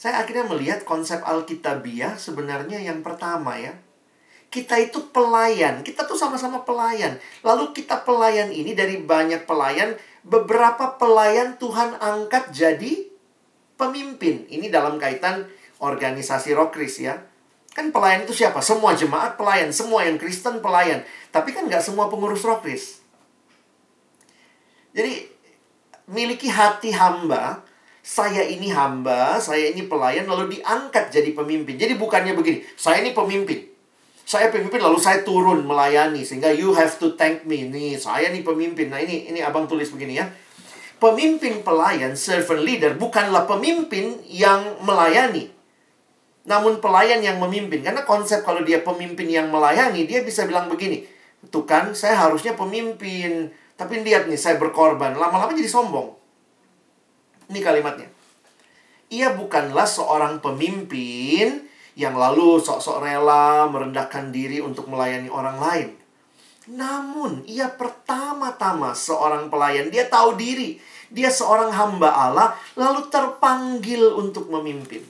[0.00, 3.76] Saya akhirnya melihat konsep Alkitabiah sebenarnya yang pertama ya.
[4.50, 7.22] Kita itu pelayan, kita tuh sama-sama pelayan.
[7.46, 9.94] Lalu kita pelayan ini dari banyak pelayan,
[10.26, 13.06] beberapa pelayan Tuhan angkat jadi
[13.78, 14.50] pemimpin.
[14.50, 15.46] Ini dalam kaitan
[15.78, 17.22] organisasi Rokris ya.
[17.70, 18.58] Kan pelayan itu siapa?
[18.58, 21.06] Semua jemaat pelayan, semua yang Kristen pelayan.
[21.30, 22.98] Tapi kan nggak semua pengurus Rokris.
[24.90, 25.30] Jadi,
[26.10, 27.62] miliki hati hamba,
[28.02, 31.78] saya ini hamba, saya ini pelayan, lalu diangkat jadi pemimpin.
[31.78, 33.69] Jadi bukannya begini, saya ini pemimpin.
[34.30, 37.66] Saya pemimpin lalu saya turun melayani sehingga you have to thank me.
[37.66, 38.86] Nih, saya nih pemimpin.
[38.86, 40.30] Nah, ini ini Abang tulis begini ya.
[41.02, 45.50] Pemimpin pelayan, servant leader bukanlah pemimpin yang melayani.
[46.46, 47.82] Namun pelayan yang memimpin.
[47.82, 51.02] Karena konsep kalau dia pemimpin yang melayani, dia bisa bilang begini.
[51.50, 53.50] Tuh kan, saya harusnya pemimpin.
[53.74, 55.10] Tapi lihat nih, saya berkorban.
[55.18, 56.14] Lama-lama jadi sombong.
[57.50, 58.06] Ini kalimatnya.
[59.10, 61.66] Ia bukanlah seorang pemimpin
[61.98, 65.88] yang lalu sok-sok rela merendahkan diri untuk melayani orang lain.
[66.70, 69.90] Namun, ia pertama-tama seorang pelayan.
[69.90, 70.78] Dia tahu diri.
[71.10, 75.02] Dia seorang hamba Allah, lalu terpanggil untuk memimpin.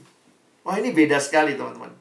[0.64, 1.92] Wah ini beda sekali teman-teman.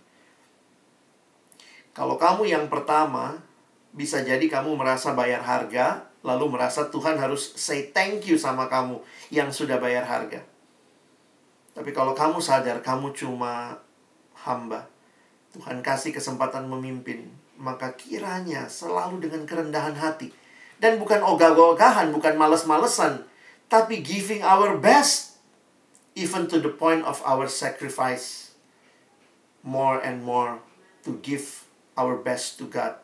[1.91, 3.43] Kalau kamu yang pertama,
[3.91, 9.03] bisa jadi kamu merasa bayar harga, lalu merasa Tuhan harus say thank you sama kamu
[9.27, 10.39] yang sudah bayar harga.
[11.75, 13.79] Tapi kalau kamu sadar kamu cuma
[14.45, 14.87] hamba,
[15.55, 17.27] Tuhan kasih kesempatan memimpin,
[17.59, 20.31] maka kiranya selalu dengan kerendahan hati.
[20.79, 23.27] Dan bukan ogah-ogahan, bukan males-malesan,
[23.67, 25.41] tapi giving our best,
[26.15, 28.55] even to the point of our sacrifice
[29.59, 30.63] more and more
[31.03, 31.67] to give
[31.99, 32.95] our best to God.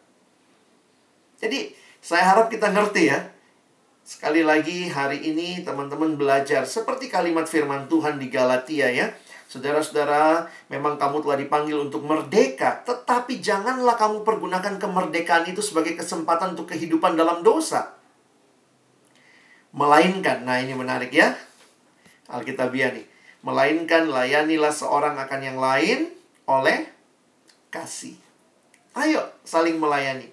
[1.40, 3.28] Jadi, saya harap kita ngerti ya.
[4.06, 9.12] Sekali lagi hari ini teman-teman belajar seperti kalimat firman Tuhan di Galatia ya.
[9.46, 16.58] Saudara-saudara, memang kamu telah dipanggil untuk merdeka, tetapi janganlah kamu pergunakan kemerdekaan itu sebagai kesempatan
[16.58, 17.94] untuk kehidupan dalam dosa.
[19.70, 21.38] Melainkan, nah ini menarik ya.
[22.26, 23.06] Alkitabiah nih.
[23.46, 26.10] Melainkan layanilah seorang akan yang lain
[26.50, 26.90] oleh
[27.70, 28.18] kasih.
[28.98, 30.32] Ayo saling melayani.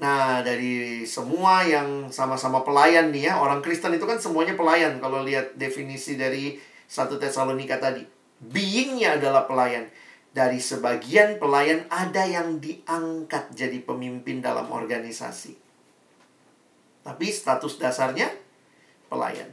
[0.00, 5.20] Nah, dari semua yang sama-sama pelayan nih ya, orang Kristen itu kan semuanya pelayan kalau
[5.22, 6.56] lihat definisi dari
[6.88, 8.13] satu Tesalonika tadi.
[8.40, 9.90] Beingnya adalah pelayan.
[10.34, 15.54] Dari sebagian pelayan ada yang diangkat jadi pemimpin dalam organisasi.
[17.06, 18.32] Tapi status dasarnya
[19.06, 19.46] pelayan.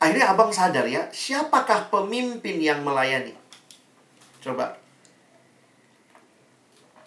[0.00, 3.36] Akhirnya abang sadar ya, siapakah pemimpin yang melayani?
[4.40, 4.84] Coba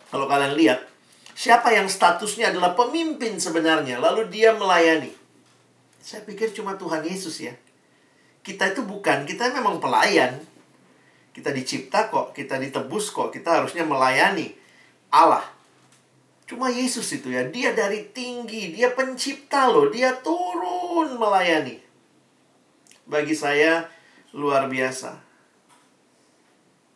[0.07, 0.79] kalau kalian lihat,
[1.35, 5.11] siapa yang statusnya adalah pemimpin sebenarnya, lalu dia melayani.
[5.99, 7.51] Saya pikir cuma Tuhan Yesus ya.
[8.39, 10.39] Kita itu bukan, kita memang pelayan.
[11.37, 14.57] Kita dicipta kok, kita ditebus kok, kita harusnya melayani
[15.13, 15.45] Allah.
[16.49, 21.77] Cuma Yesus itu ya, dia dari tinggi, dia pencipta loh, dia turun melayani.
[23.05, 23.85] Bagi saya
[24.33, 25.27] luar biasa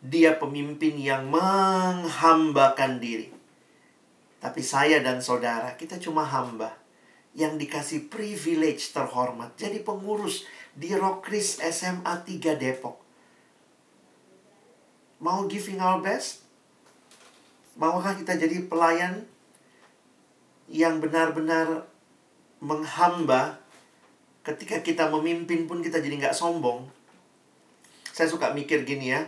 [0.02, 3.30] dia pemimpin yang menghambakan diri.
[4.42, 6.74] Tapi saya dan saudara, kita cuma hamba
[7.38, 9.54] yang dikasih privilege terhormat.
[9.54, 10.42] Jadi pengurus
[10.74, 12.98] di Rokris SMA 3 Depok.
[15.22, 16.42] Mau giving our best?
[17.78, 19.22] Maukah kita jadi pelayan
[20.66, 21.86] yang benar-benar
[22.58, 23.62] menghamba
[24.42, 26.90] ketika kita memimpin pun kita jadi nggak sombong?
[28.10, 29.22] Saya suka mikir gini ya,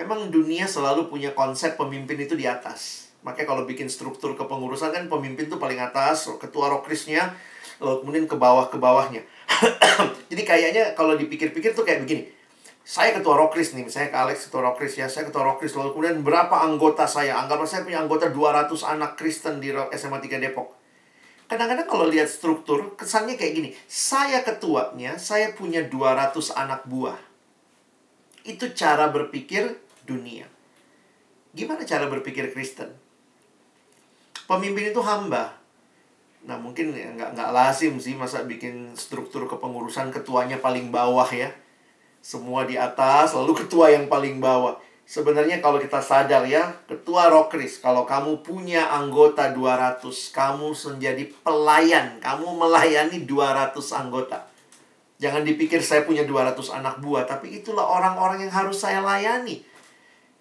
[0.00, 3.12] memang dunia selalu punya konsep pemimpin itu di atas.
[3.20, 7.36] Makanya kalau bikin struktur kepengurusan kan pemimpin itu paling atas, ketua rokrisnya,
[7.84, 9.20] lalu kemudian ke bawah ke bawahnya.
[10.32, 12.35] Jadi kayaknya kalau dipikir-pikir tuh kayak begini.
[12.86, 16.22] Saya ketua rokris nih, misalnya ke Alex ketua rokris ya, saya ketua rokris lalu kemudian
[16.22, 17.34] berapa anggota saya?
[17.34, 20.70] Anggap saya punya anggota 200 anak Kristen di SMA 3 Depok.
[21.50, 23.70] Kadang-kadang kalau lihat struktur, kesannya kayak gini.
[23.90, 27.18] Saya ketuanya, saya punya 200 anak buah.
[28.46, 30.46] Itu cara berpikir dunia.
[31.58, 32.94] Gimana cara berpikir Kristen?
[34.46, 35.58] Pemimpin itu hamba.
[36.46, 41.50] Nah mungkin ya nggak nggak lazim sih masa bikin struktur kepengurusan ketuanya paling bawah ya.
[42.26, 44.82] Semua di atas lalu ketua yang paling bawah.
[45.06, 50.02] Sebenarnya kalau kita sadar ya, ketua Rokris, kalau kamu punya anggota 200,
[50.34, 54.42] kamu menjadi pelayan, kamu melayani 200 anggota.
[55.22, 59.62] Jangan dipikir saya punya 200 anak buah, tapi itulah orang-orang yang harus saya layani.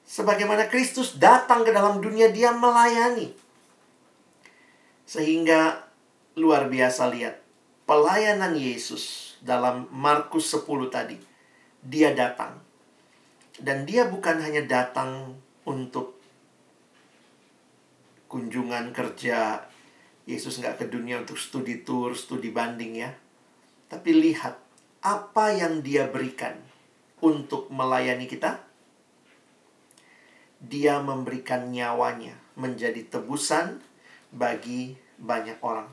[0.10, 3.30] Sebagaimana Kristus datang ke dalam dunia, dia melayani.
[5.06, 5.86] Sehingga
[6.34, 7.46] luar biasa lihat.
[7.86, 11.35] Pelayanan Yesus dalam Markus 10 tadi.
[11.86, 12.58] Dia datang.
[13.56, 15.38] Dan dia bukan hanya datang
[15.70, 16.18] untuk
[18.26, 19.64] kunjungan kerja.
[20.26, 23.14] Yesus nggak ke dunia untuk studi tour, studi banding ya.
[23.86, 24.58] Tapi lihat
[25.06, 26.58] apa yang dia berikan
[27.22, 28.66] untuk melayani kita?
[30.58, 33.86] Dia memberikan nyawanya menjadi tebusan
[34.34, 35.86] bagi banyak orang.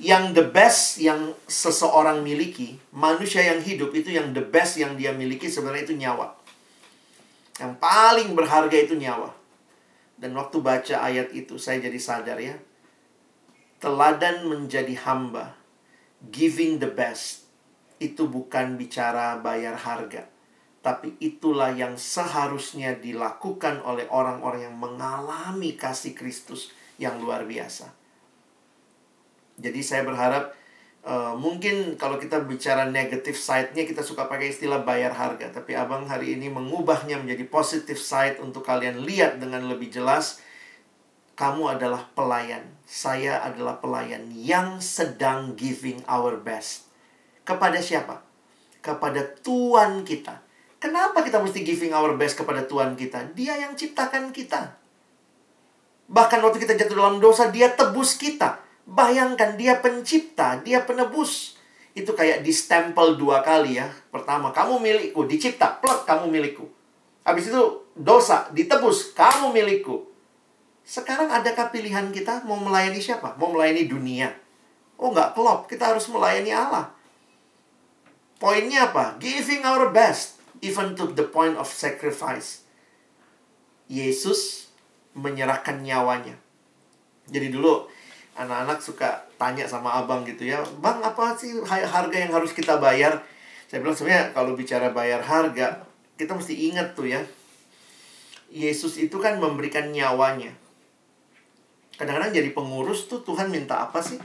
[0.00, 5.12] Yang the best yang seseorang miliki, manusia yang hidup itu yang the best yang dia
[5.12, 6.32] miliki sebenarnya itu nyawa.
[7.60, 9.36] Yang paling berharga itu nyawa.
[10.16, 12.56] Dan waktu baca ayat itu saya jadi sadar ya.
[13.76, 15.52] Teladan menjadi hamba.
[16.32, 17.44] Giving the best.
[18.00, 20.24] Itu bukan bicara bayar harga.
[20.80, 27.99] Tapi itulah yang seharusnya dilakukan oleh orang-orang yang mengalami kasih Kristus yang luar biasa.
[29.60, 30.56] Jadi saya berharap
[31.04, 36.08] uh, mungkin kalau kita bicara negatif side-nya kita suka pakai istilah bayar harga, tapi Abang
[36.08, 40.40] hari ini mengubahnya menjadi positive side untuk kalian lihat dengan lebih jelas.
[41.36, 46.92] Kamu adalah pelayan, saya adalah pelayan yang sedang giving our best.
[47.48, 48.20] Kepada siapa?
[48.84, 50.36] Kepada Tuhan kita.
[50.76, 53.32] Kenapa kita mesti giving our best kepada Tuhan kita?
[53.32, 54.76] Dia yang ciptakan kita.
[56.12, 58.59] Bahkan waktu kita jatuh dalam dosa, dia tebus kita.
[58.88, 61.56] Bayangkan dia pencipta, dia penebus.
[61.92, 63.90] Itu kayak di stempel dua kali ya.
[64.12, 66.66] Pertama, kamu milikku, dicipta, plek kamu milikku.
[67.26, 67.62] Habis itu
[67.98, 70.08] dosa, ditebus, kamu milikku.
[70.86, 73.38] Sekarang adakah pilihan kita mau melayani siapa?
[73.38, 74.34] Mau melayani dunia?
[74.98, 76.92] Oh nggak klop, kita harus melayani Allah.
[78.40, 79.20] Poinnya apa?
[79.20, 82.64] Giving our best, even to the point of sacrifice.
[83.86, 84.72] Yesus
[85.12, 86.40] menyerahkan nyawanya.
[87.28, 87.86] Jadi dulu
[88.40, 93.20] anak-anak suka tanya sama abang gitu ya bang apa sih harga yang harus kita bayar?
[93.68, 95.84] Saya bilang sebenarnya kalau bicara bayar harga
[96.16, 97.20] kita mesti ingat tuh ya
[98.50, 100.50] Yesus itu kan memberikan nyawanya.
[101.94, 104.18] Kadang-kadang jadi pengurus tuh Tuhan minta apa sih?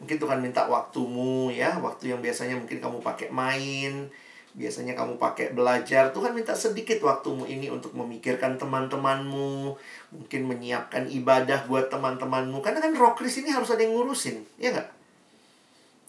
[0.00, 4.08] Mungkin Tuhan minta waktumu ya waktu yang biasanya mungkin kamu pakai main
[4.52, 6.12] biasanya kamu pakai belajar.
[6.12, 9.76] Tuhan minta sedikit waktumu ini untuk memikirkan teman-temanmu
[10.12, 12.60] mungkin menyiapkan ibadah buat teman-temanmu.
[12.60, 14.88] Karena kan rokris ini harus ada yang ngurusin ya nggak?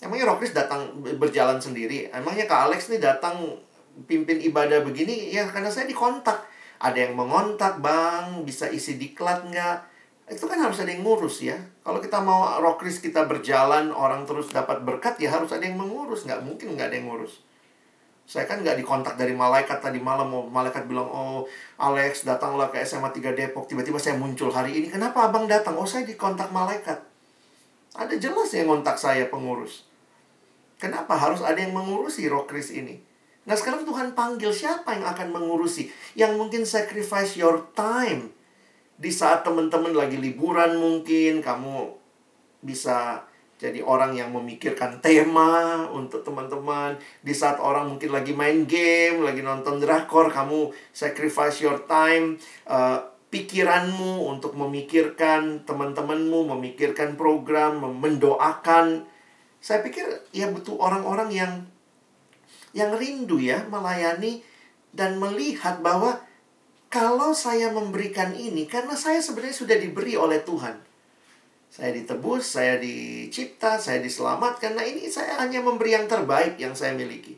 [0.03, 2.11] Emangnya rokris datang berjalan sendiri?
[2.11, 3.55] Emangnya kak Alex nih datang
[4.03, 5.31] pimpin ibadah begini?
[5.31, 6.43] Ya karena saya dikontak.
[6.83, 9.95] Ada yang mengontak bang bisa isi diklat nggak?
[10.27, 11.55] Itu kan harus ada yang ngurus ya.
[11.79, 16.27] Kalau kita mau rokris kita berjalan orang terus dapat berkat ya harus ada yang mengurus.
[16.27, 17.52] Nggak mungkin nggak ada yang ngurus
[18.23, 21.43] saya kan nggak dikontak dari malaikat tadi malam mau malaikat bilang oh
[21.75, 23.67] Alex datanglah ke SMA 3 Depok.
[23.67, 25.75] Tiba-tiba saya muncul hari ini kenapa abang datang?
[25.75, 27.03] Oh saya dikontak malaikat.
[27.93, 29.85] Ada jelas yang kontak saya pengurus.
[30.79, 32.99] Kenapa harus ada yang mengurusi rokris ini?
[33.43, 35.91] Nah sekarang Tuhan panggil siapa yang akan mengurusi?
[36.15, 38.31] Yang mungkin sacrifice your time.
[38.95, 41.91] Di saat teman-teman lagi liburan mungkin kamu
[42.63, 43.27] bisa
[43.63, 46.99] jadi orang yang memikirkan tema untuk teman-teman.
[47.23, 52.35] Di saat orang mungkin lagi main game, lagi nonton drakor, kamu sacrifice your time,
[52.67, 52.99] uh,
[53.31, 59.07] pikiranmu untuk memikirkan teman-temanmu, memikirkan program, mendoakan.
[59.63, 61.53] Saya pikir ya butuh orang-orang yang
[62.75, 64.43] yang rindu ya melayani
[64.91, 66.19] dan melihat bahwa
[66.91, 70.92] kalau saya memberikan ini karena saya sebenarnya sudah diberi oleh Tuhan.
[71.73, 74.77] Saya ditebus, saya dicipta, saya diselamatkan.
[74.77, 77.33] Nah ini saya hanya memberi yang terbaik yang saya miliki.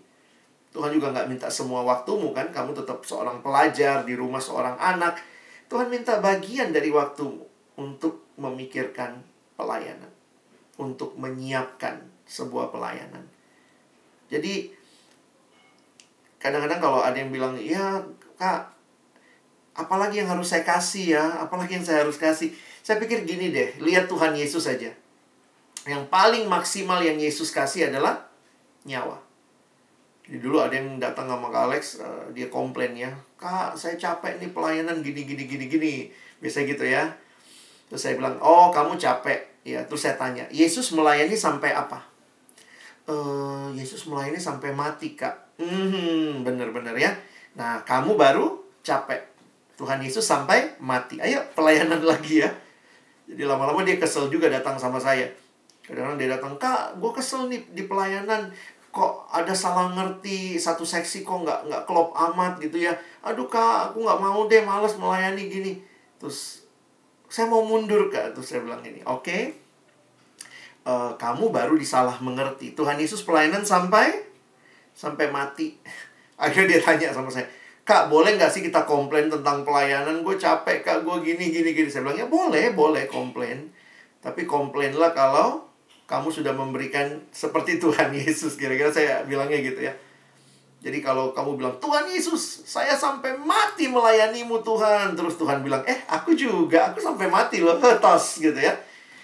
[0.75, 2.51] Tuhan juga nggak minta semua waktumu kan.
[2.51, 5.23] Kamu tetap seorang pelajar di rumah seorang anak.
[5.71, 7.47] Tuhan minta bagian dari waktumu
[7.79, 9.23] untuk memikirkan
[9.55, 10.11] pelayanan.
[10.75, 13.23] Untuk menyiapkan sebuah pelayanan.
[14.27, 14.67] Jadi
[16.43, 18.03] kadang-kadang kalau ada yang bilang, ya
[18.35, 18.67] kak,
[19.79, 22.51] apalagi yang harus saya kasih ya, apalagi yang saya harus kasih
[22.85, 24.93] saya pikir gini deh, lihat Tuhan Yesus saja.
[25.89, 28.29] Yang paling maksimal yang Yesus kasih adalah
[28.85, 29.17] nyawa.
[30.29, 33.09] Jadi dulu ada yang datang sama Kak Alex, uh, dia komplain ya,
[33.41, 35.93] Kak, saya capek nih pelayanan gini, gini, gini, gini.
[36.37, 37.09] Biasa gitu ya.
[37.89, 39.65] Terus saya bilang, oh kamu capek.
[39.65, 42.05] Ya, terus saya tanya, Yesus melayani sampai apa?
[43.09, 45.57] Uh, Yesus melayani sampai mati, Kak.
[45.57, 47.17] Hmm, bener-bener ya.
[47.57, 49.25] Nah, kamu baru capek.
[49.73, 51.17] Tuhan Yesus sampai mati.
[51.17, 52.53] Ayo, pelayanan lagi ya.
[53.25, 55.25] Jadi lama-lama dia kesel juga datang sama saya.
[55.85, 58.49] Kadang-kadang dia datang, Kak, gue kesel nih di pelayanan.
[58.93, 62.95] Kok ada salah ngerti satu seksi kok nggak nggak klop amat gitu ya.
[63.27, 65.83] Aduh kak, aku nggak mau deh, males melayani gini.
[66.15, 66.63] Terus
[67.27, 68.31] saya mau mundur kak.
[68.31, 69.19] Terus saya bilang ini, oke.
[69.19, 69.51] Okay,
[70.87, 72.71] uh, eh, kamu baru disalah mengerti.
[72.71, 74.15] Tuhan Yesus pelayanan sampai
[74.95, 75.75] sampai mati.
[76.39, 77.47] Akhirnya dia tanya sama saya,
[77.85, 80.25] Kak, boleh nggak sih kita komplain tentang pelayanan?
[80.25, 81.05] Gue capek, Kak.
[81.05, 81.85] Gue gini, gini, gini.
[81.85, 83.69] Saya bilang, ya boleh, boleh komplain.
[84.25, 85.69] Tapi komplainlah kalau
[86.09, 88.57] kamu sudah memberikan seperti Tuhan Yesus.
[88.57, 89.93] Kira-kira saya bilangnya gitu ya.
[90.81, 95.13] Jadi kalau kamu bilang, Tuhan Yesus, saya sampai mati melayanimu Tuhan.
[95.13, 97.77] Terus Tuhan bilang, eh aku juga, aku sampai mati loh.
[98.01, 98.73] Tos gitu ya.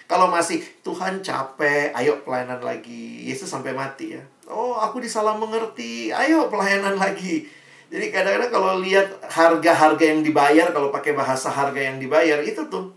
[0.05, 3.25] Kalau masih, Tuhan capek, ayo pelayanan lagi.
[3.25, 4.21] Yesus sampai mati ya.
[4.45, 7.60] Oh, aku disalah mengerti, ayo pelayanan lagi.
[7.91, 12.95] Jadi kadang-kadang kalau lihat harga-harga yang dibayar, kalau pakai bahasa harga yang dibayar, itu tuh.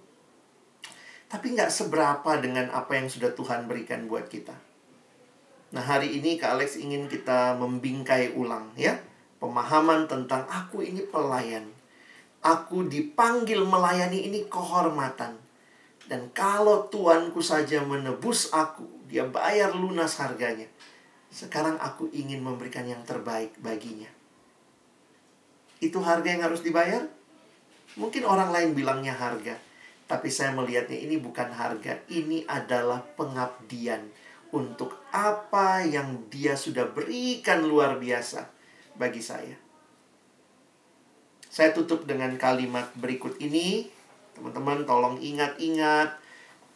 [1.27, 4.55] Tapi nggak seberapa dengan apa yang sudah Tuhan berikan buat kita.
[5.75, 8.95] Nah, hari ini Kak Alex ingin kita membingkai ulang ya.
[9.43, 11.67] Pemahaman tentang aku ini pelayan.
[12.39, 15.35] Aku dipanggil melayani ini kehormatan.
[16.07, 20.71] Dan kalau Tuanku saja menebus aku, dia bayar lunas harganya.
[21.35, 24.14] Sekarang aku ingin memberikan yang terbaik baginya.
[25.79, 27.07] Itu harga yang harus dibayar?
[27.95, 29.55] Mungkin orang lain bilangnya harga.
[30.05, 32.03] Tapi saya melihatnya ini bukan harga.
[32.11, 34.05] Ini adalah pengabdian
[34.55, 38.47] untuk apa yang dia sudah berikan luar biasa
[38.95, 39.57] bagi saya.
[41.51, 43.91] Saya tutup dengan kalimat berikut ini.
[44.35, 46.19] Teman-teman tolong ingat-ingat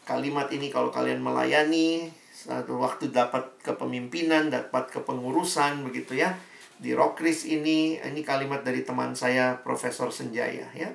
[0.07, 6.39] kalimat ini kalau kalian melayani satu waktu dapat kepemimpinan, dapat kepengurusan begitu ya.
[6.79, 10.95] Di Rockris ini ini kalimat dari teman saya Profesor Senjaya ya.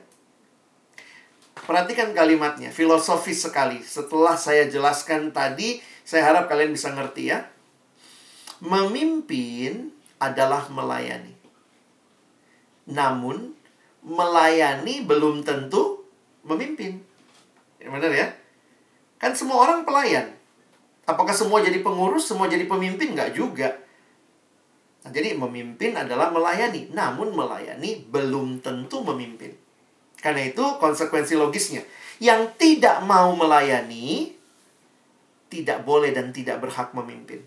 [1.54, 3.84] Perhatikan kalimatnya, filosofis sekali.
[3.84, 7.46] Setelah saya jelaskan tadi, saya harap kalian bisa ngerti ya.
[8.64, 11.36] Memimpin adalah melayani.
[12.90, 13.56] Namun,
[14.04, 16.04] melayani belum tentu
[16.44, 17.00] memimpin.
[17.80, 18.28] Ya, benar ya?
[19.20, 20.36] Kan semua orang pelayan.
[21.04, 23.16] Apakah semua jadi pengurus, semua jadi pemimpin?
[23.16, 23.83] Enggak juga.
[25.04, 26.92] Nah, jadi memimpin adalah melayani.
[26.96, 29.52] Namun melayani belum tentu memimpin.
[30.20, 31.84] Karena itu konsekuensi logisnya.
[32.24, 34.32] Yang tidak mau melayani,
[35.52, 37.44] tidak boleh dan tidak berhak memimpin.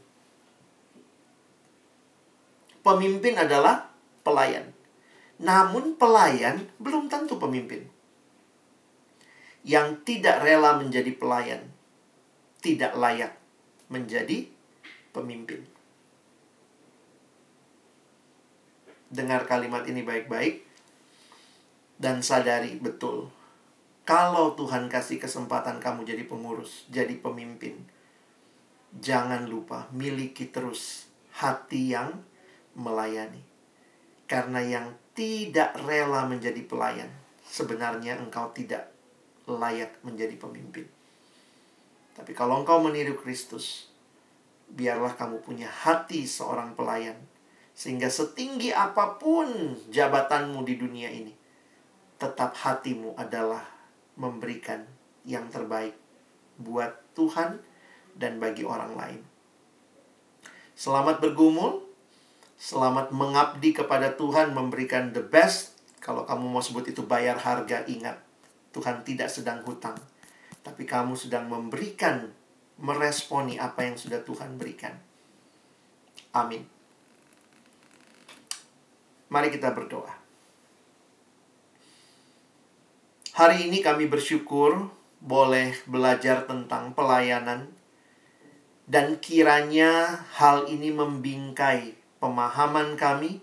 [2.85, 3.89] Pemimpin adalah
[4.21, 4.71] pelayan.
[5.41, 7.89] Namun pelayan belum tentu pemimpin.
[9.67, 11.77] Yang tidak rela menjadi pelayan
[12.67, 13.33] tidak layak
[13.87, 14.51] menjadi
[15.15, 15.63] pemimpin.
[19.17, 20.61] Dengar kalimat ini baik-baik
[21.97, 23.33] dan sadari betul
[24.07, 27.75] kalau Tuhan kasih kesempatan kamu jadi pengurus, jadi pemimpin,
[29.03, 32.15] jangan lupa miliki terus hati yang
[32.79, 33.43] melayani.
[34.31, 37.11] Karena yang tidak rela menjadi pelayan,
[37.51, 38.95] sebenarnya engkau tidak
[39.51, 40.87] layak menjadi pemimpin.
[42.15, 43.91] Tapi kalau engkau meniru Kristus,
[44.71, 47.19] biarlah kamu punya hati seorang pelayan,
[47.77, 51.37] sehingga setinggi apa pun jabatanmu di dunia ini,
[52.17, 53.61] tetap hatimu adalah
[54.17, 54.81] memberikan
[55.29, 55.93] yang terbaik
[56.57, 57.61] buat Tuhan
[58.17, 59.21] dan bagi orang lain.
[60.73, 61.85] Selamat bergumul,
[62.57, 65.77] selamat mengabdi kepada Tuhan, memberikan the best.
[66.01, 68.17] Kalau kamu mau sebut itu bayar harga, ingat,
[68.73, 70.01] Tuhan tidak sedang hutang,
[70.65, 72.33] tapi kamu sedang memberikan,
[72.81, 74.97] meresponi apa yang sudah Tuhan berikan.
[76.33, 76.76] Amin.
[79.27, 80.15] Mari kita berdoa.
[83.37, 84.89] Hari ini kami bersyukur
[85.21, 87.69] boleh belajar tentang pelayanan
[88.87, 93.43] dan kiranya hal ini membingkai pemahaman kami,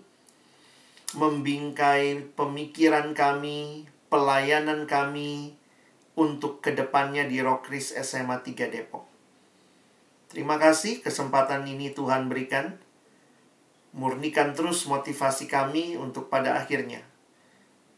[1.12, 5.52] membingkai pemikiran kami, pelayanan kami
[6.16, 9.04] untuk ke depannya di Rokris SMA 3 Depok.
[10.32, 12.80] Terima kasih kesempatan ini Tuhan berikan.
[13.94, 17.06] Murnikan terus motivasi kami untuk pada akhirnya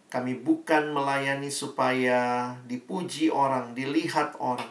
[0.06, 4.70] kami bukan melayani supaya dipuji orang, dilihat orang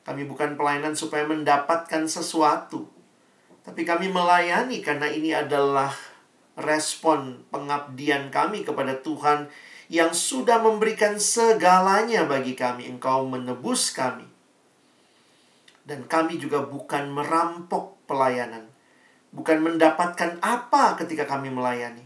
[0.00, 2.88] kami bukan pelayanan supaya mendapatkan sesuatu,
[3.60, 5.92] tapi kami melayani karena ini adalah
[6.56, 9.52] respon pengabdian kami kepada Tuhan
[9.92, 12.88] yang sudah memberikan segalanya bagi kami.
[12.88, 14.24] Engkau menebus kami.
[15.84, 18.69] Dan kami juga bukan merampok pelayanan.
[19.30, 22.02] Bukan mendapatkan apa ketika kami melayani.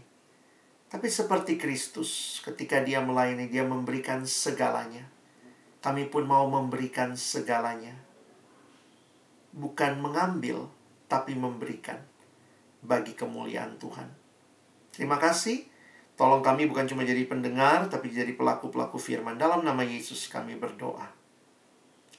[0.89, 5.15] Tapi seperti Kristus, ketika dia melayani, dia memberikan segalanya
[5.85, 7.93] kami pun mau memberikan segalanya.
[9.53, 10.65] Bukan mengambil,
[11.05, 12.01] tapi memberikan
[12.81, 14.09] bagi kemuliaan Tuhan.
[14.89, 15.61] Terima kasih.
[16.17, 19.37] Tolong kami bukan cuma jadi pendengar, tapi jadi pelaku-pelaku firman.
[19.37, 21.05] Dalam nama Yesus kami berdoa.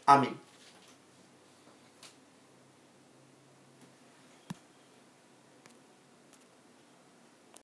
[0.06, 0.45] Amin.